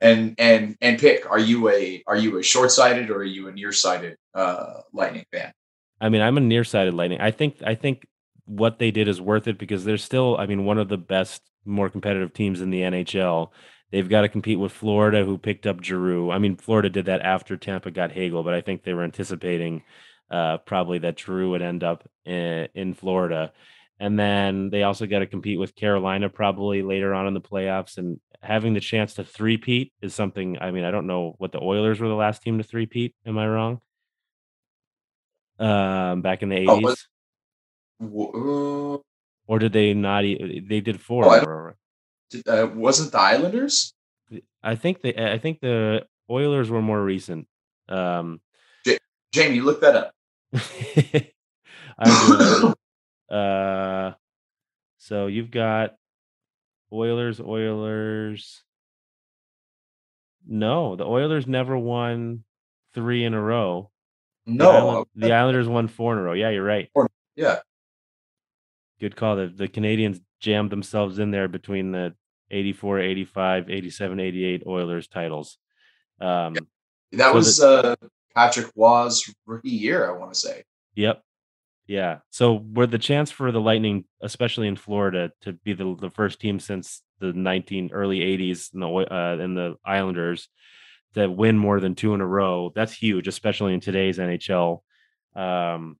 [0.03, 1.31] and and and pick.
[1.31, 5.25] Are you a are you a short sighted or are you a nearsighted uh, Lightning
[5.33, 5.53] fan?
[6.01, 7.21] I mean, I'm a nearsighted Lightning.
[7.21, 8.07] I think I think
[8.45, 11.43] what they did is worth it because they're still, I mean, one of the best,
[11.65, 13.51] more competitive teams in the NHL.
[13.93, 16.31] They've got to compete with Florida, who picked up Giroux.
[16.31, 19.85] I mean, Florida did that after Tampa got Hagel, but I think they were anticipating
[20.31, 23.53] uh, probably that Giroux would end up in, in Florida.
[24.01, 27.99] And then they also got to compete with Carolina probably later on in the playoffs.
[27.99, 30.59] And having the chance to three-peat is something.
[30.61, 33.15] I mean, I don't know what the Oilers were the last team to three-peat.
[33.27, 33.81] Am I wrong?
[35.59, 37.07] Um, back in the Oh, eighties,
[38.01, 38.99] W- uh,
[39.47, 40.23] or did they not?
[40.23, 41.25] They did four.
[41.27, 41.75] Oh, I in a don't- row, right?
[42.31, 43.95] did- uh, wasn't the Islanders?
[44.63, 47.47] I think the I think the Oilers were more recent.
[47.89, 48.41] Um,
[49.33, 50.15] Jamie, look that up.
[51.99, 52.75] I'm
[53.31, 54.13] uh,
[54.99, 55.95] so you've got
[56.93, 58.63] Oilers, Oilers.
[60.47, 62.45] No, the Oilers never won
[62.95, 63.91] three in a row.
[64.47, 66.33] The, No, Island- the Islanders won four in a row.
[66.33, 66.91] Yeah, you're right.
[67.37, 67.61] yeah,
[69.01, 69.37] Good call.
[69.37, 72.15] The, the Canadiens jammed themselves in there between the
[72.51, 75.59] 84, 85, 87, 88 Oilers titles.
[76.21, 76.55] Um,
[77.13, 77.95] that So was uh,
[78.35, 80.09] Patrick Roy's rookie year.
[80.13, 80.65] I want to say.
[80.97, 81.23] Yep.
[81.87, 82.19] Yeah.
[82.31, 86.41] So were the chance for the Lightning, especially in Florida, to be the, the first
[86.41, 90.49] team since the 19 early 80s in the uh, in the Islanders
[91.15, 94.81] to win more than two in a row, that's huge, especially in today's NHL.
[95.35, 95.99] Um,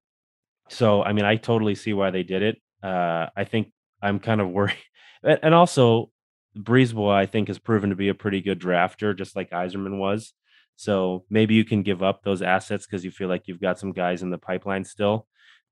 [0.69, 2.63] so I mean, I totally see why they did it.
[2.83, 4.77] Uh, I think I'm kind of worried,
[5.23, 6.11] and and also
[6.57, 10.33] BriseBois, I think, has proven to be a pretty good drafter, just like Yzerman was.
[10.77, 13.93] So maybe you can give up those assets because you feel like you've got some
[13.93, 15.27] guys in the pipeline still.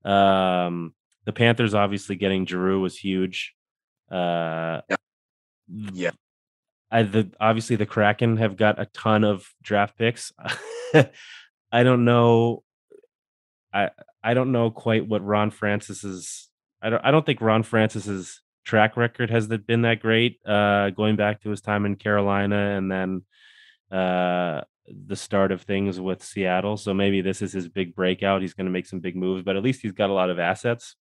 [0.04, 3.54] Um, the Panthers obviously getting Giroux was huge.
[4.10, 4.96] Uh, Yeah.
[5.92, 6.10] Yeah.
[6.90, 10.32] I the obviously the Kraken have got a ton of draft picks.
[11.72, 12.64] I don't know.
[13.72, 13.90] I
[14.22, 16.48] I don't know quite what Ron Francis's.
[16.82, 20.40] I don't I don't think Ron Francis's track record has been that great.
[20.44, 23.24] Uh, going back to his time in Carolina and then
[23.96, 24.62] uh
[25.06, 26.76] the start of things with Seattle.
[26.76, 28.42] So maybe this is his big breakout.
[28.42, 30.38] He's going to make some big moves, but at least he's got a lot of
[30.38, 30.96] assets.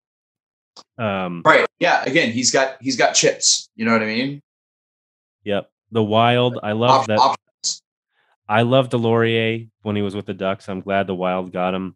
[0.97, 1.65] Um, Right.
[1.80, 2.04] Yeah.
[2.04, 3.69] Again, he's got he's got chips.
[3.75, 4.41] You know what I mean?
[5.43, 5.69] Yep.
[5.91, 6.60] The Wild.
[6.62, 7.19] I love Op- that.
[7.19, 7.82] options.
[8.47, 10.69] I love Deslauriers when he was with the Ducks.
[10.69, 11.95] I'm glad the Wild got him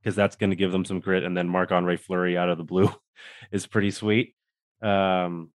[0.00, 1.24] because that's going to give them some grit.
[1.24, 2.90] And then Marc Andre Fleury out of the blue
[3.52, 4.34] is pretty sweet.
[4.82, 5.50] Um,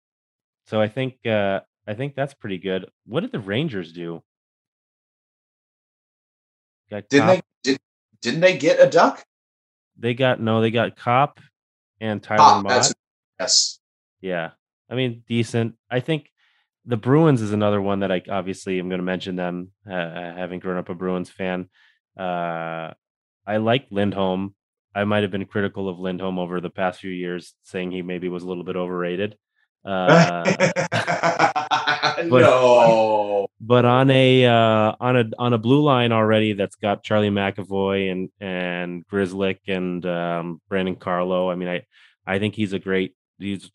[0.67, 2.87] so I think uh, I think that's pretty good.
[3.07, 4.23] What did the Rangers do?
[6.93, 7.43] Got Didn't Copp- they?
[7.73, 7.79] Did
[8.21, 9.25] didn't they get a duck?
[9.99, 10.61] They got no.
[10.61, 11.41] They got Copp
[12.01, 12.93] and Tyler Ah, Motte.
[13.41, 13.79] yes.
[14.21, 14.51] Yeah.
[14.91, 15.77] I mean, decent.
[15.91, 16.31] I think
[16.85, 20.61] the Bruins is another one that I obviously am going to mention them, uh, having
[20.61, 21.71] grown up a Bruins fan.
[22.19, 22.91] Uh,
[23.47, 24.55] I like Lindholm.
[24.95, 28.29] I might have been critical of Lindholm over the past few years, saying he maybe
[28.29, 29.39] was a little bit overrated.
[29.85, 30.45] Uh,
[32.29, 33.47] but, no.
[33.65, 38.11] But on a uh, on a on a blue line already that's got Charlie McAvoy
[38.11, 41.49] and and Grzelcyk and um, Brandon Carlo.
[41.49, 41.83] I mean, I
[42.27, 43.71] I think he's a great he's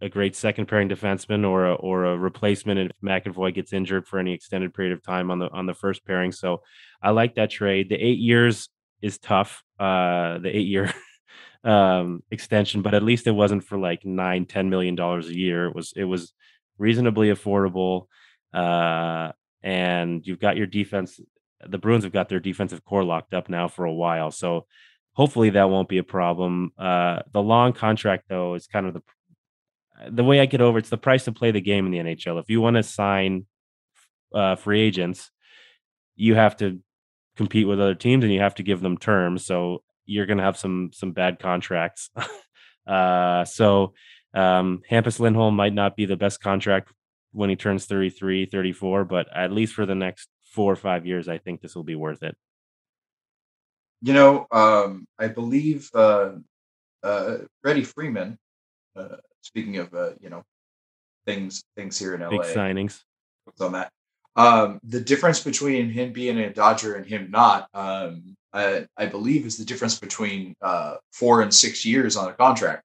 [0.00, 4.20] a great second pairing defenseman or a, or a replacement if McAvoy gets injured for
[4.20, 6.30] any extended period of time on the on the first pairing.
[6.30, 6.62] So
[7.02, 7.88] I like that trade.
[7.88, 8.68] The eight years
[9.02, 9.64] is tough.
[9.78, 10.94] Uh, the eight year
[11.64, 15.66] um, extension, but at least it wasn't for like nine, ten million dollars a year.
[15.66, 16.32] It was it was
[16.78, 18.06] reasonably affordable.
[18.56, 21.20] Uh, and you've got your defense.
[21.66, 24.66] The Bruins have got their defensive corps locked up now for a while, so
[25.12, 26.72] hopefully that won't be a problem.
[26.78, 29.02] Uh, the long contract though is kind of the
[30.10, 32.40] the way I get over it's the price to play the game in the NHL.
[32.40, 33.46] If you want to sign
[34.34, 35.30] uh, free agents,
[36.16, 36.80] you have to
[37.36, 39.44] compete with other teams and you have to give them terms.
[39.44, 42.10] So you're going to have some some bad contracts.
[42.86, 43.94] uh, so
[44.34, 46.92] um, Hampus Lindholm might not be the best contract
[47.36, 51.28] when he turns 33, 34, but at least for the next four or five years,
[51.28, 52.36] I think this will be worth it.
[54.02, 56.32] You know, um, I believe uh,
[57.02, 58.38] uh, Freddie Freeman
[58.96, 60.42] uh, speaking of uh, you know
[61.26, 63.02] things things here in LA, big signings
[63.60, 63.90] on that.
[64.36, 69.46] Um, the difference between him being a Dodger and him not, um, I, I believe,
[69.46, 72.82] is the difference between uh, four and six years on a contract.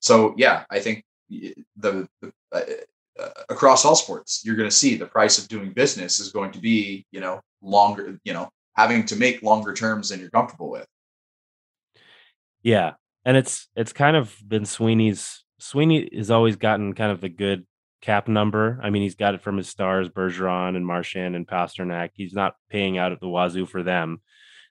[0.00, 2.08] So yeah, I think the, the
[2.52, 2.60] uh,
[3.48, 6.58] across all sports, you're going to see the price of doing business is going to
[6.58, 10.86] be you know longer, you know, having to make longer terms than you're comfortable with.
[12.62, 17.28] Yeah, and it's it's kind of been Sweeney's Sweeney has always gotten kind of a
[17.28, 17.66] good
[18.00, 18.78] cap number.
[18.82, 22.10] I mean, he's got it from his stars, Bergeron and Marchand and Pastrnak.
[22.14, 24.20] He's not paying out at the wazoo for them.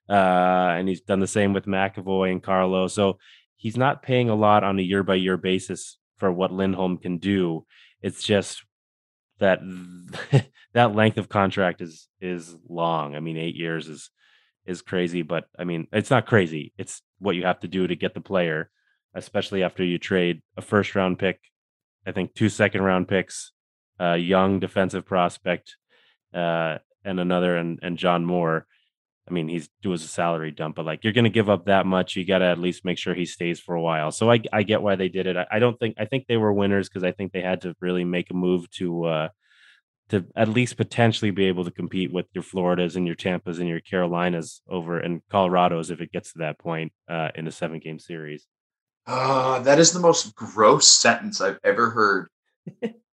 [0.09, 2.87] Uh, and he's done the same with McAvoy and Carlo.
[2.87, 3.19] So
[3.57, 7.17] he's not paying a lot on a year by year basis for what Lindholm can
[7.17, 7.65] do.
[8.01, 8.63] It's just
[9.39, 9.59] that
[10.73, 13.15] that length of contract is is long.
[13.15, 14.09] I mean, eight years is
[14.65, 16.73] is crazy, but I mean, it's not crazy.
[16.77, 18.69] It's what you have to do to get the player
[19.17, 21.39] especially after you trade a first round pick,
[22.05, 23.51] I think two second round picks,
[23.99, 25.75] a young defensive prospect,
[26.33, 28.67] uh, and another and and John Moore.
[29.27, 31.85] I mean, he's do a salary dump, but like you're going to give up that
[31.85, 34.11] much, you got to at least make sure he stays for a while.
[34.11, 35.37] So I I get why they did it.
[35.37, 37.75] I, I don't think I think they were winners because I think they had to
[37.81, 39.29] really make a move to uh
[40.09, 43.67] to at least potentially be able to compete with your Floridas and your Tampas and
[43.67, 47.79] your Carolinas over and Colorados if it gets to that point uh, in a seven
[47.79, 48.45] game series.
[49.05, 52.29] Uh, that is the most gross sentence I've ever heard.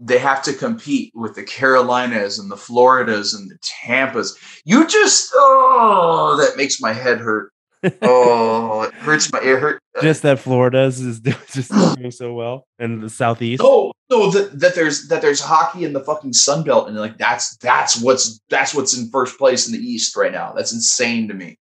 [0.00, 4.32] they have to compete with the Carolinas and the Floridas and the Tampas.
[4.64, 7.52] You just oh, that makes my head hurt.
[8.02, 9.80] Oh, it hurts my it hurt.
[9.96, 11.20] Uh just that Florida's is
[11.52, 13.62] just doing so well, and the Southeast.
[13.62, 17.18] No, no, that, that there's that there's hockey in the fucking Sun Belt, and like
[17.18, 20.52] that's that's what's that's what's in first place in the East right now.
[20.52, 21.58] That's insane to me.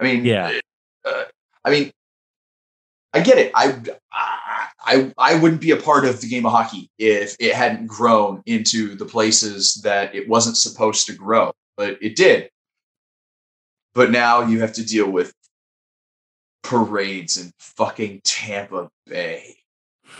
[0.00, 0.58] I mean, yeah.
[1.04, 1.24] Uh,
[1.64, 1.92] I mean,
[3.12, 3.52] I get it.
[3.54, 3.76] I,
[4.12, 4.38] I
[4.84, 8.42] I I wouldn't be a part of the game of hockey if it hadn't grown
[8.46, 12.50] into the places that it wasn't supposed to grow, but it did.
[13.94, 15.32] But now you have to deal with
[16.62, 19.56] parades in fucking Tampa Bay.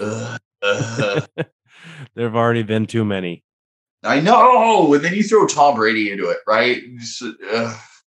[0.00, 1.28] Ugh, ugh.
[2.14, 3.42] there have already been too many.
[4.04, 6.82] I know, and then you throw Tom Brady into it, right?
[6.98, 7.22] Just,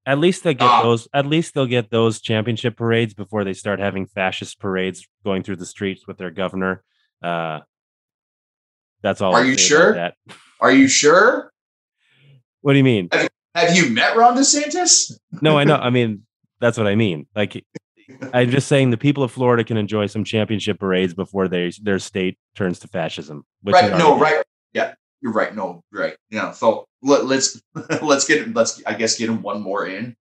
[0.09, 1.07] at least they get uh, those.
[1.12, 5.57] At least they'll get those championship parades before they start having fascist parades going through
[5.57, 6.83] the streets with their governor.
[7.23, 7.61] Uh,
[9.03, 9.35] that's all.
[9.35, 10.12] Are you sure?
[10.61, 11.53] Are you sure?
[12.62, 13.11] What do you mean?
[13.12, 15.12] Have, have you met Ron DeSantis?
[15.42, 15.77] no, I know.
[15.88, 16.23] I mean,
[16.59, 17.27] that's what I mean.
[17.37, 17.62] Like,
[18.33, 21.99] I'm just saying the people of Florida can enjoy some championship parades before they their
[21.99, 23.44] state turns to fascism.
[23.62, 23.90] right?
[23.99, 24.42] No, right.
[24.73, 25.55] Yeah, you're right.
[25.55, 26.17] No, right.
[26.31, 26.53] Yeah.
[26.53, 30.17] So let, us let's, let's get him let's I guess get him one more in.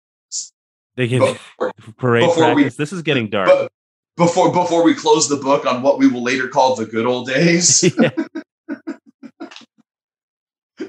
[0.96, 2.78] They can before, parade before practice.
[2.78, 3.70] We, this is getting dark.
[4.16, 7.28] before before we close the book on what we will later call the good old
[7.28, 7.84] days.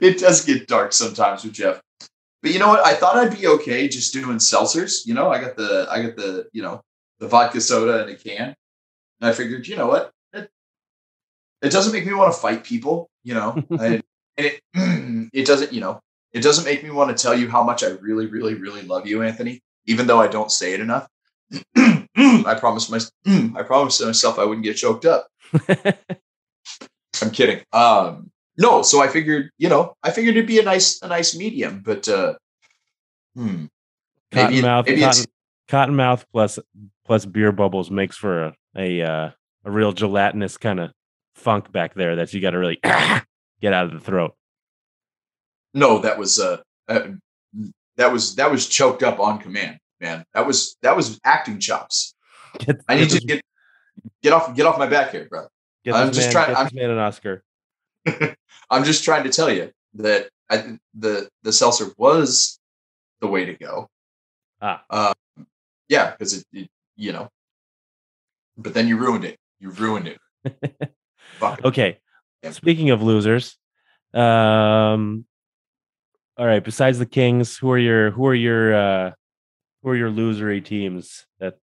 [0.02, 1.82] it does get dark sometimes with Jeff.
[2.42, 2.86] But you know what?
[2.86, 5.06] I thought I'd be okay just doing seltzers.
[5.06, 6.82] You know, I got the I got the you know
[7.20, 8.56] the vodka soda in a can.
[9.20, 10.12] And I figured, you know what?
[10.34, 10.50] It,
[11.62, 13.10] it doesn't make me want to fight people.
[13.28, 13.86] You know, I,
[14.38, 14.62] and it
[15.34, 16.00] it doesn't you know
[16.32, 19.06] it doesn't make me want to tell you how much I really really really love
[19.06, 21.08] you, Anthony, even though I don't say it enough.
[21.76, 23.00] I promised my
[23.60, 25.28] I promised myself I wouldn't get choked up.
[27.22, 27.64] I'm kidding.
[27.74, 31.36] Um, no, so I figured, you know, I figured it'd be a nice a nice
[31.36, 32.36] medium, but uh
[33.36, 33.66] hmm.
[34.34, 35.28] Maybe it- Cottonmouth, maybe it's-
[35.68, 36.60] cotton, mouth plus
[37.06, 39.32] plus beer bubbles makes for a a uh,
[39.66, 40.92] a real gelatinous kind of
[41.38, 44.36] funk back there that you got to really get out of the throat.
[45.74, 46.58] No, that was uh,
[46.88, 47.08] uh
[47.96, 50.26] that was that was choked up on command, man.
[50.34, 52.16] That was that was acting chops.
[52.60, 53.42] Get, I need to get
[54.24, 55.48] get off get off my back here, bro.
[55.84, 57.44] get I'm just man, trying- I'm- man an Oscar.
[58.70, 62.60] I'm just trying to tell you that I the the seltzer was
[63.22, 63.88] the way to go.
[64.62, 65.14] Ah.
[65.90, 67.30] Yeah, because it, it you know,
[68.58, 69.38] but then you ruined it.
[69.60, 70.18] You ruined it.
[71.40, 71.64] Fuck.
[71.64, 72.00] Okay.
[72.44, 72.52] Yeah.
[72.52, 73.58] Speaking of losers,
[74.14, 75.26] um,
[76.38, 76.64] all right.
[76.64, 79.12] Besides the Kings, who are your who are your uh,
[79.84, 81.58] who are your losery teams that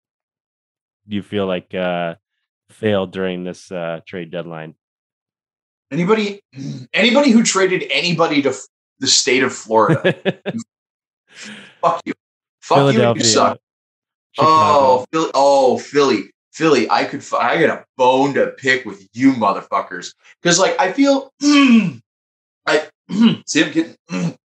[1.07, 2.15] you feel like uh,
[2.69, 4.75] failed during this uh, trade deadline?
[5.91, 6.41] Anybody
[6.93, 8.65] anybody who traded anybody to f-
[8.99, 10.01] the state of Florida,
[11.81, 12.13] fuck you.
[12.61, 13.13] Fuck you.
[13.15, 13.59] You suck.
[14.31, 14.49] Chicago.
[14.49, 15.31] Oh, Philly.
[15.35, 16.32] Oh, Philly.
[16.53, 16.89] Philly.
[16.89, 17.23] I could.
[17.37, 20.13] I got a bone to pick with you, motherfuckers.
[20.41, 21.31] Because, like, I feel.
[22.65, 22.87] I
[23.47, 23.63] see.
[23.63, 23.95] I'm getting.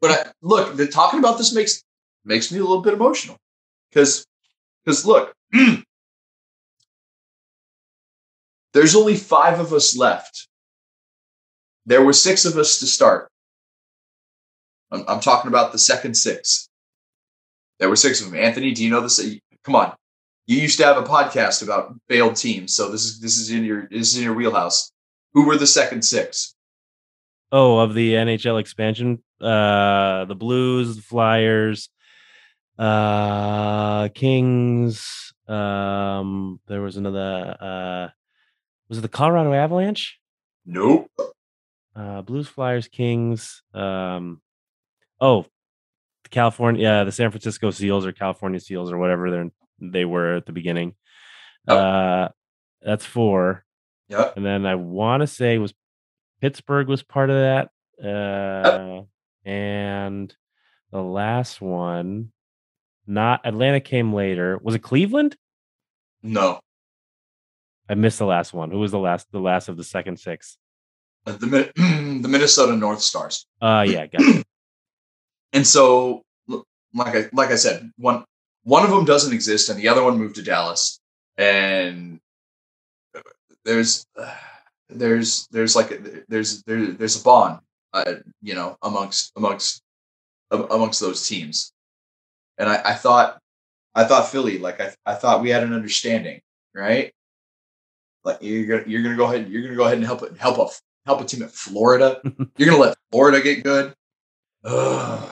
[0.00, 1.82] but I, look, the talking about this makes
[2.24, 3.36] makes me a little bit emotional.
[3.90, 4.24] Because,
[4.84, 5.34] because look,
[8.72, 10.48] there's only five of us left.
[11.86, 13.28] There were six of us to start.
[14.92, 16.68] I'm, I'm talking about the second six.
[17.78, 18.38] There were six of them.
[18.38, 19.18] Anthony, do you know this?
[19.64, 19.94] Come on.
[20.50, 23.62] You used to have a podcast about failed teams, so this is this is in
[23.62, 24.90] your this is in your wheelhouse.
[25.32, 26.56] Who were the second six?
[27.52, 31.88] Oh, of the NHL expansion, uh, the Blues, the Flyers,
[32.80, 35.32] uh, Kings.
[35.46, 37.56] Um, there was another.
[37.60, 38.08] Uh,
[38.88, 40.18] was it the Colorado Avalanche?
[40.66, 41.12] Nope.
[41.94, 43.62] Uh, Blues, Flyers, Kings.
[43.72, 44.40] Um,
[45.20, 45.46] oh,
[46.24, 49.50] the California, yeah, the San Francisco Seals or California Seals or whatever they
[49.80, 50.94] they were at the beginning.
[51.68, 51.76] Oh.
[51.76, 52.28] Uh,
[52.82, 53.64] that's four,
[54.08, 54.36] Yep.
[54.36, 55.74] and then I want to say was
[56.40, 57.70] Pittsburgh was part of that.
[58.02, 59.02] Uh,
[59.44, 60.34] and
[60.90, 62.32] the last one,
[63.06, 64.58] not Atlanta came later.
[64.62, 65.36] Was it Cleveland?
[66.22, 66.60] No.
[67.88, 68.70] I missed the last one.
[68.70, 69.26] Who was the last?
[69.32, 70.56] The last of the second six?
[71.26, 73.46] The the Minnesota North Stars.
[73.60, 74.46] Uh, yeah, got it.
[75.52, 76.22] And so,
[76.94, 78.24] like I like I said, one
[78.70, 81.00] one of them doesn't exist, and the other one moved to Dallas.
[81.36, 82.20] And
[83.64, 84.06] there's
[84.88, 87.58] there's there's like a, there's there, there's a bond,
[87.92, 89.82] uh, you know, amongst amongst
[90.52, 91.72] amongst those teams.
[92.58, 93.40] And I, I thought
[93.96, 96.40] I thought Philly, like I, I thought we had an understanding,
[96.72, 97.12] right?
[98.22, 100.58] Like you're gonna you're gonna go ahead you're gonna go ahead and help it help
[100.58, 100.68] a
[101.06, 102.20] help a team at Florida.
[102.56, 103.94] you're gonna let Florida get good.
[104.62, 105.28] Ugh.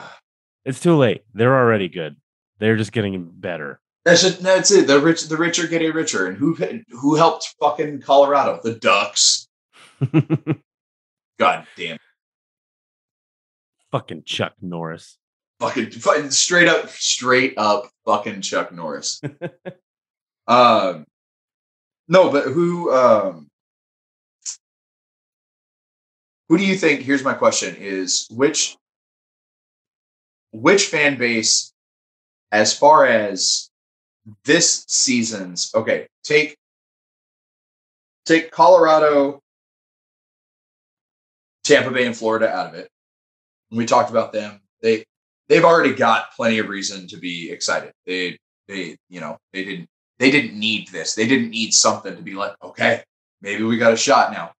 [0.64, 1.22] It's too late.
[1.34, 2.16] They're already good.
[2.58, 3.80] They're just getting better.
[4.04, 4.38] That's it.
[4.40, 4.86] That's it.
[4.86, 6.54] The rich, the rich are getting richer, and who
[6.88, 8.60] who helped fucking Colorado?
[8.62, 9.48] The Ducks.
[11.38, 11.98] God damn.
[13.92, 15.18] Fucking Chuck Norris.
[15.60, 19.20] Fucking, fucking straight up, straight up, fucking Chuck Norris.
[20.46, 21.04] um,
[22.06, 22.92] no, but who?
[22.92, 23.48] Um,
[26.48, 27.02] who do you think?
[27.02, 28.76] Here's my question: Is which
[30.52, 31.72] which fan base,
[32.52, 33.70] as far as
[34.44, 36.56] this season's okay, take
[38.26, 39.40] take Colorado,
[41.64, 42.88] Tampa Bay, and Florida out of it.
[43.70, 44.60] We talked about them.
[44.82, 45.04] They
[45.48, 47.92] they've already got plenty of reason to be excited.
[48.06, 49.88] They they you know they didn't
[50.18, 51.14] they didn't need this.
[51.14, 53.02] They didn't need something to be like okay
[53.40, 54.52] maybe we got a shot now.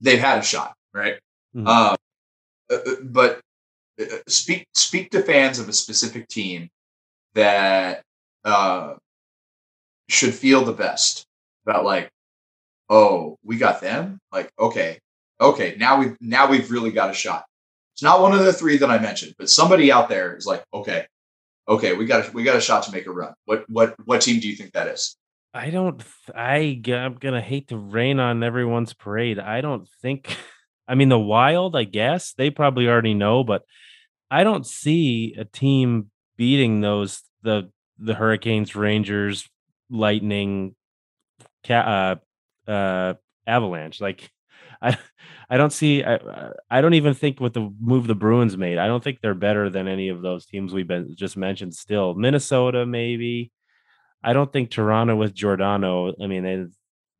[0.00, 1.18] They've had a shot, right?
[1.54, 1.66] Mhm.
[1.68, 1.96] Um,
[2.70, 3.40] uh, uh, but
[4.00, 6.70] uh, speak speak to fans of a specific team
[7.34, 8.02] that
[8.44, 8.94] uh,
[10.08, 11.24] should feel the best
[11.66, 12.10] about like
[12.88, 14.98] oh we got them like okay
[15.40, 17.44] okay now we've now we've really got a shot
[17.94, 20.64] it's not one of the three that i mentioned but somebody out there is like
[20.74, 21.06] okay
[21.68, 24.20] okay we got a, we got a shot to make a run what what what
[24.20, 25.16] team do you think that is
[25.54, 26.02] I don't.
[26.34, 29.38] I I'm gonna hate to rain on everyone's parade.
[29.38, 30.34] I don't think.
[30.88, 31.76] I mean, the Wild.
[31.76, 33.62] I guess they probably already know, but
[34.30, 39.48] I don't see a team beating those the the Hurricanes, Rangers,
[39.90, 40.74] Lightning,
[41.68, 42.16] uh,
[42.66, 43.14] uh,
[43.46, 44.00] Avalanche.
[44.00, 44.30] Like,
[44.82, 44.98] I
[45.48, 46.04] I don't see.
[46.04, 48.78] I I don't even think with the move the Bruins made.
[48.78, 51.74] I don't think they're better than any of those teams we've been just mentioned.
[51.74, 53.52] Still, Minnesota maybe.
[54.24, 56.14] I don't think Toronto with Giordano.
[56.22, 56.66] I mean, they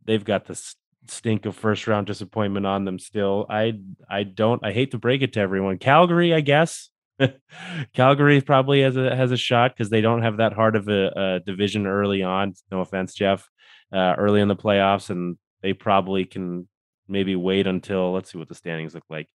[0.04, 0.76] they've got this
[1.08, 3.46] stink of first round disappointment on them still.
[3.50, 3.74] I
[4.08, 5.78] I don't I hate to break it to everyone.
[5.78, 6.90] Calgary, I guess.
[7.94, 11.12] Calgary probably has a has a shot because they don't have that hard of a,
[11.14, 12.54] a, division early on.
[12.70, 13.48] No offense, Jeff.
[13.92, 16.66] Uh, early in the playoffs, and they probably can
[17.08, 19.28] maybe wait until let's see what the standings look like.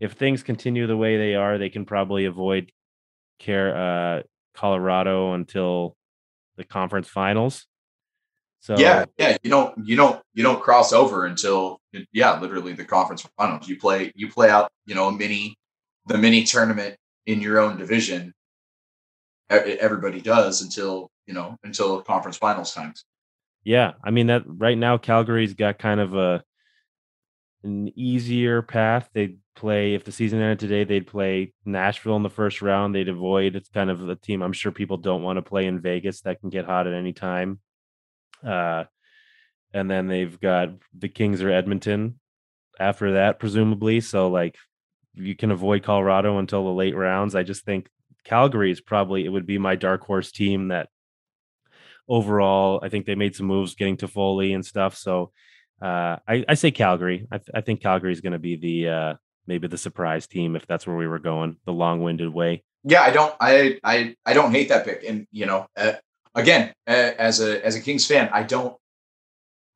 [0.00, 2.70] If things continue the way they are, they can probably avoid
[3.38, 4.22] care uh,
[4.54, 5.96] Colorado until
[6.56, 7.66] the conference finals.
[8.60, 11.80] So yeah, yeah, you don't you don't you don't cross over until
[12.12, 13.66] yeah, literally the conference finals.
[13.66, 15.56] You play you play out you know a mini
[16.06, 16.96] the mini tournament
[17.26, 18.34] in your own division.
[19.50, 23.04] Everybody does until you know until conference finals times.
[23.64, 26.42] Yeah, I mean that right now Calgary's got kind of a
[27.62, 29.08] an easier path.
[29.12, 32.94] They'd play if the season ended today, they'd play Nashville in the first round.
[32.94, 35.80] They'd avoid it's kind of a team I'm sure people don't want to play in
[35.80, 37.60] Vegas that can get hot at any time.
[38.44, 38.84] Uh,
[39.72, 42.18] and then they've got the Kings or Edmonton
[42.80, 44.00] after that, presumably.
[44.00, 44.56] So like
[45.14, 47.34] you can avoid Colorado until the late rounds.
[47.34, 47.88] I just think
[48.24, 50.88] Calgary is probably it would be my dark horse team that
[52.08, 54.96] overall I think they made some moves getting Toffoli and stuff.
[54.96, 55.32] So
[55.80, 57.26] uh, I, I say Calgary.
[57.30, 59.14] I, th- I think Calgary is going to be the uh,
[59.46, 62.62] maybe the surprise team if that's where we were going, the long-winded way.
[62.84, 65.92] Yeah, I don't, I, I, I don't hate that pick, and you know, uh,
[66.34, 68.76] again, uh, as a as a Kings fan, I don't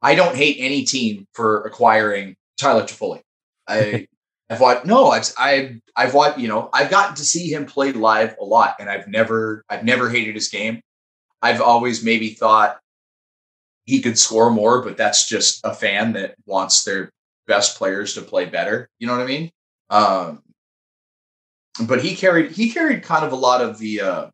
[0.03, 3.21] I don't hate any team for acquiring Tyler Toffoli.
[3.67, 4.07] I
[4.49, 7.93] I've watched no, I've I've I've watched you know I've gotten to see him play
[7.93, 10.81] live a lot, and I've never I've never hated his game.
[11.43, 12.79] I've always maybe thought
[13.85, 17.11] he could score more, but that's just a fan that wants their
[17.47, 18.89] best players to play better.
[18.99, 19.51] You know what I mean?
[19.91, 20.43] Um,
[21.85, 24.27] but he carried he carried kind of a lot of the uh,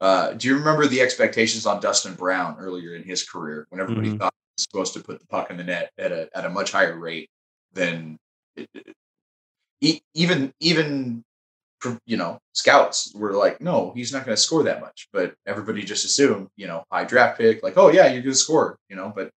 [0.00, 4.08] uh, do you remember the expectations on Dustin Brown earlier in his career when everybody
[4.08, 4.18] mm-hmm.
[4.18, 6.50] thought he was supposed to put the puck in the net at a at a
[6.50, 7.28] much higher rate
[7.72, 8.18] than
[10.14, 11.24] even even
[12.06, 15.08] you know scouts were like, no, he's not going to score that much.
[15.12, 18.34] But everybody just assumed, you know, high draft pick, like, oh yeah, you're going to
[18.34, 19.12] score, you know.
[19.14, 19.30] But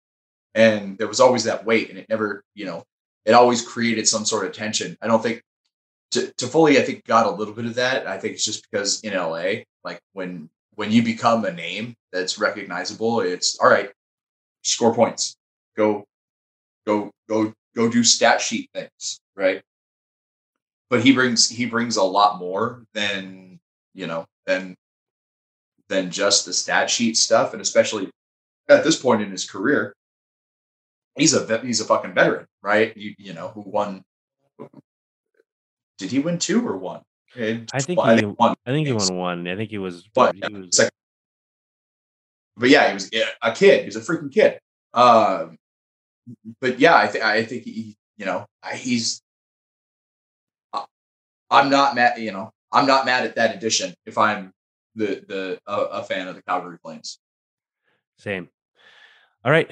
[0.55, 2.83] and there was always that weight, and it never, you know,
[3.25, 4.97] it always created some sort of tension.
[5.01, 5.43] I don't think
[6.11, 8.07] to, Toffoli, I think got a little bit of that.
[8.07, 12.39] I think it's just because in LA, like when when you become a name that's
[12.39, 13.91] recognizable, it's all right,
[14.63, 15.35] score points,
[15.77, 16.05] go,
[16.85, 19.61] go, go, go do stat sheet things, right?
[20.89, 23.59] But he brings he brings a lot more than
[23.93, 24.75] you know than
[25.87, 28.09] than just the stat sheet stuff, and especially
[28.67, 29.93] at this point in his career,
[31.15, 32.95] he's a he's a fucking veteran, right?
[32.97, 34.03] You you know who won
[36.01, 37.01] did he win two or one?
[37.37, 38.55] I think well, he, I won.
[38.65, 39.47] I think he won one.
[39.47, 40.03] I think he was.
[40.13, 40.89] But, he was...
[42.57, 43.09] But yeah, he was
[43.41, 43.81] a kid.
[43.81, 44.59] He was a freaking kid.
[44.93, 45.57] Um,
[46.59, 49.21] but yeah, I think I think he, you know, he's.
[51.49, 52.17] I'm not mad.
[52.17, 53.93] You know, I'm not mad at that addition.
[54.05, 54.53] If I'm
[54.95, 57.19] the the a, a fan of the Calgary Flames.
[58.17, 58.49] Same.
[59.43, 59.69] All right.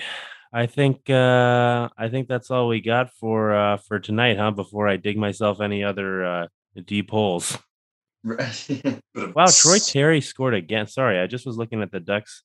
[0.52, 4.52] I think uh, I think that's all we got for uh, for tonight, huh?
[4.52, 6.48] Before I dig myself any other uh,
[6.86, 7.58] deep holes.
[8.24, 10.88] wow, Troy Terry scored again.
[10.88, 12.44] Sorry, I just was looking at the Ducks.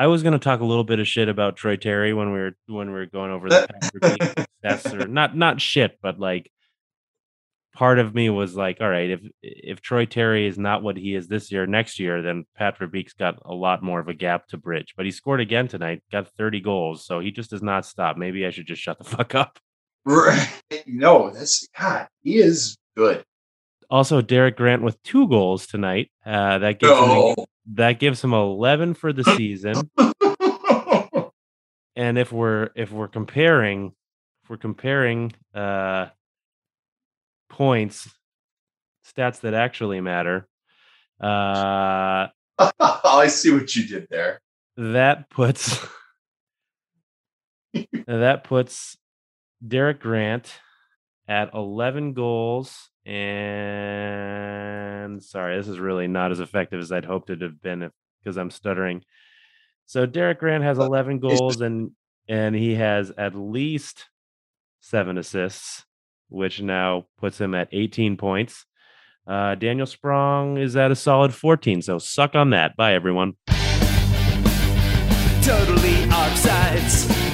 [0.00, 2.38] I was going to talk a little bit of shit about Troy Terry when we
[2.38, 4.46] were when we were going over the
[4.98, 6.50] or not not shit, but like
[7.74, 11.14] part of me was like, all right, if if Troy Terry is not what he
[11.14, 14.46] is this year, next year, then Pat Verbeek's got a lot more of a gap
[14.46, 14.94] to bridge.
[14.96, 18.16] But he scored again tonight, got 30 goals, so he just does not stop.
[18.16, 19.58] Maybe I should just shut the fuck up.
[20.06, 20.48] Right.
[20.86, 22.08] No, that's God.
[22.22, 23.22] He is good.
[23.90, 26.10] Also, Derek Grant with two goals tonight.
[26.24, 27.30] Uh, that gives no.
[27.30, 29.90] him, that gives him 11 for the season.
[31.96, 33.92] and if we're if we're comparing,
[34.44, 36.06] if we're comparing uh
[37.48, 38.08] points,
[39.04, 40.46] stats that actually matter.
[41.20, 42.28] Uh,
[42.78, 44.40] I see what you did there.
[44.76, 45.84] That puts
[48.06, 48.96] that puts
[49.66, 50.52] Derek Grant
[51.28, 54.42] at 11 goals and
[55.22, 57.90] sorry, this is really not as effective as I'd hoped it to have been
[58.22, 59.02] because I'm stuttering.
[59.86, 61.92] So Derek Grant has 11 goals and
[62.28, 64.08] and he has at least
[64.80, 65.84] seven assists
[66.28, 68.64] which now puts him at 18 points.
[69.26, 71.82] Uh, Daniel Sprong is at a solid 14.
[71.82, 72.76] So suck on that.
[72.76, 73.34] Bye, everyone.
[75.42, 77.29] Totally offsides.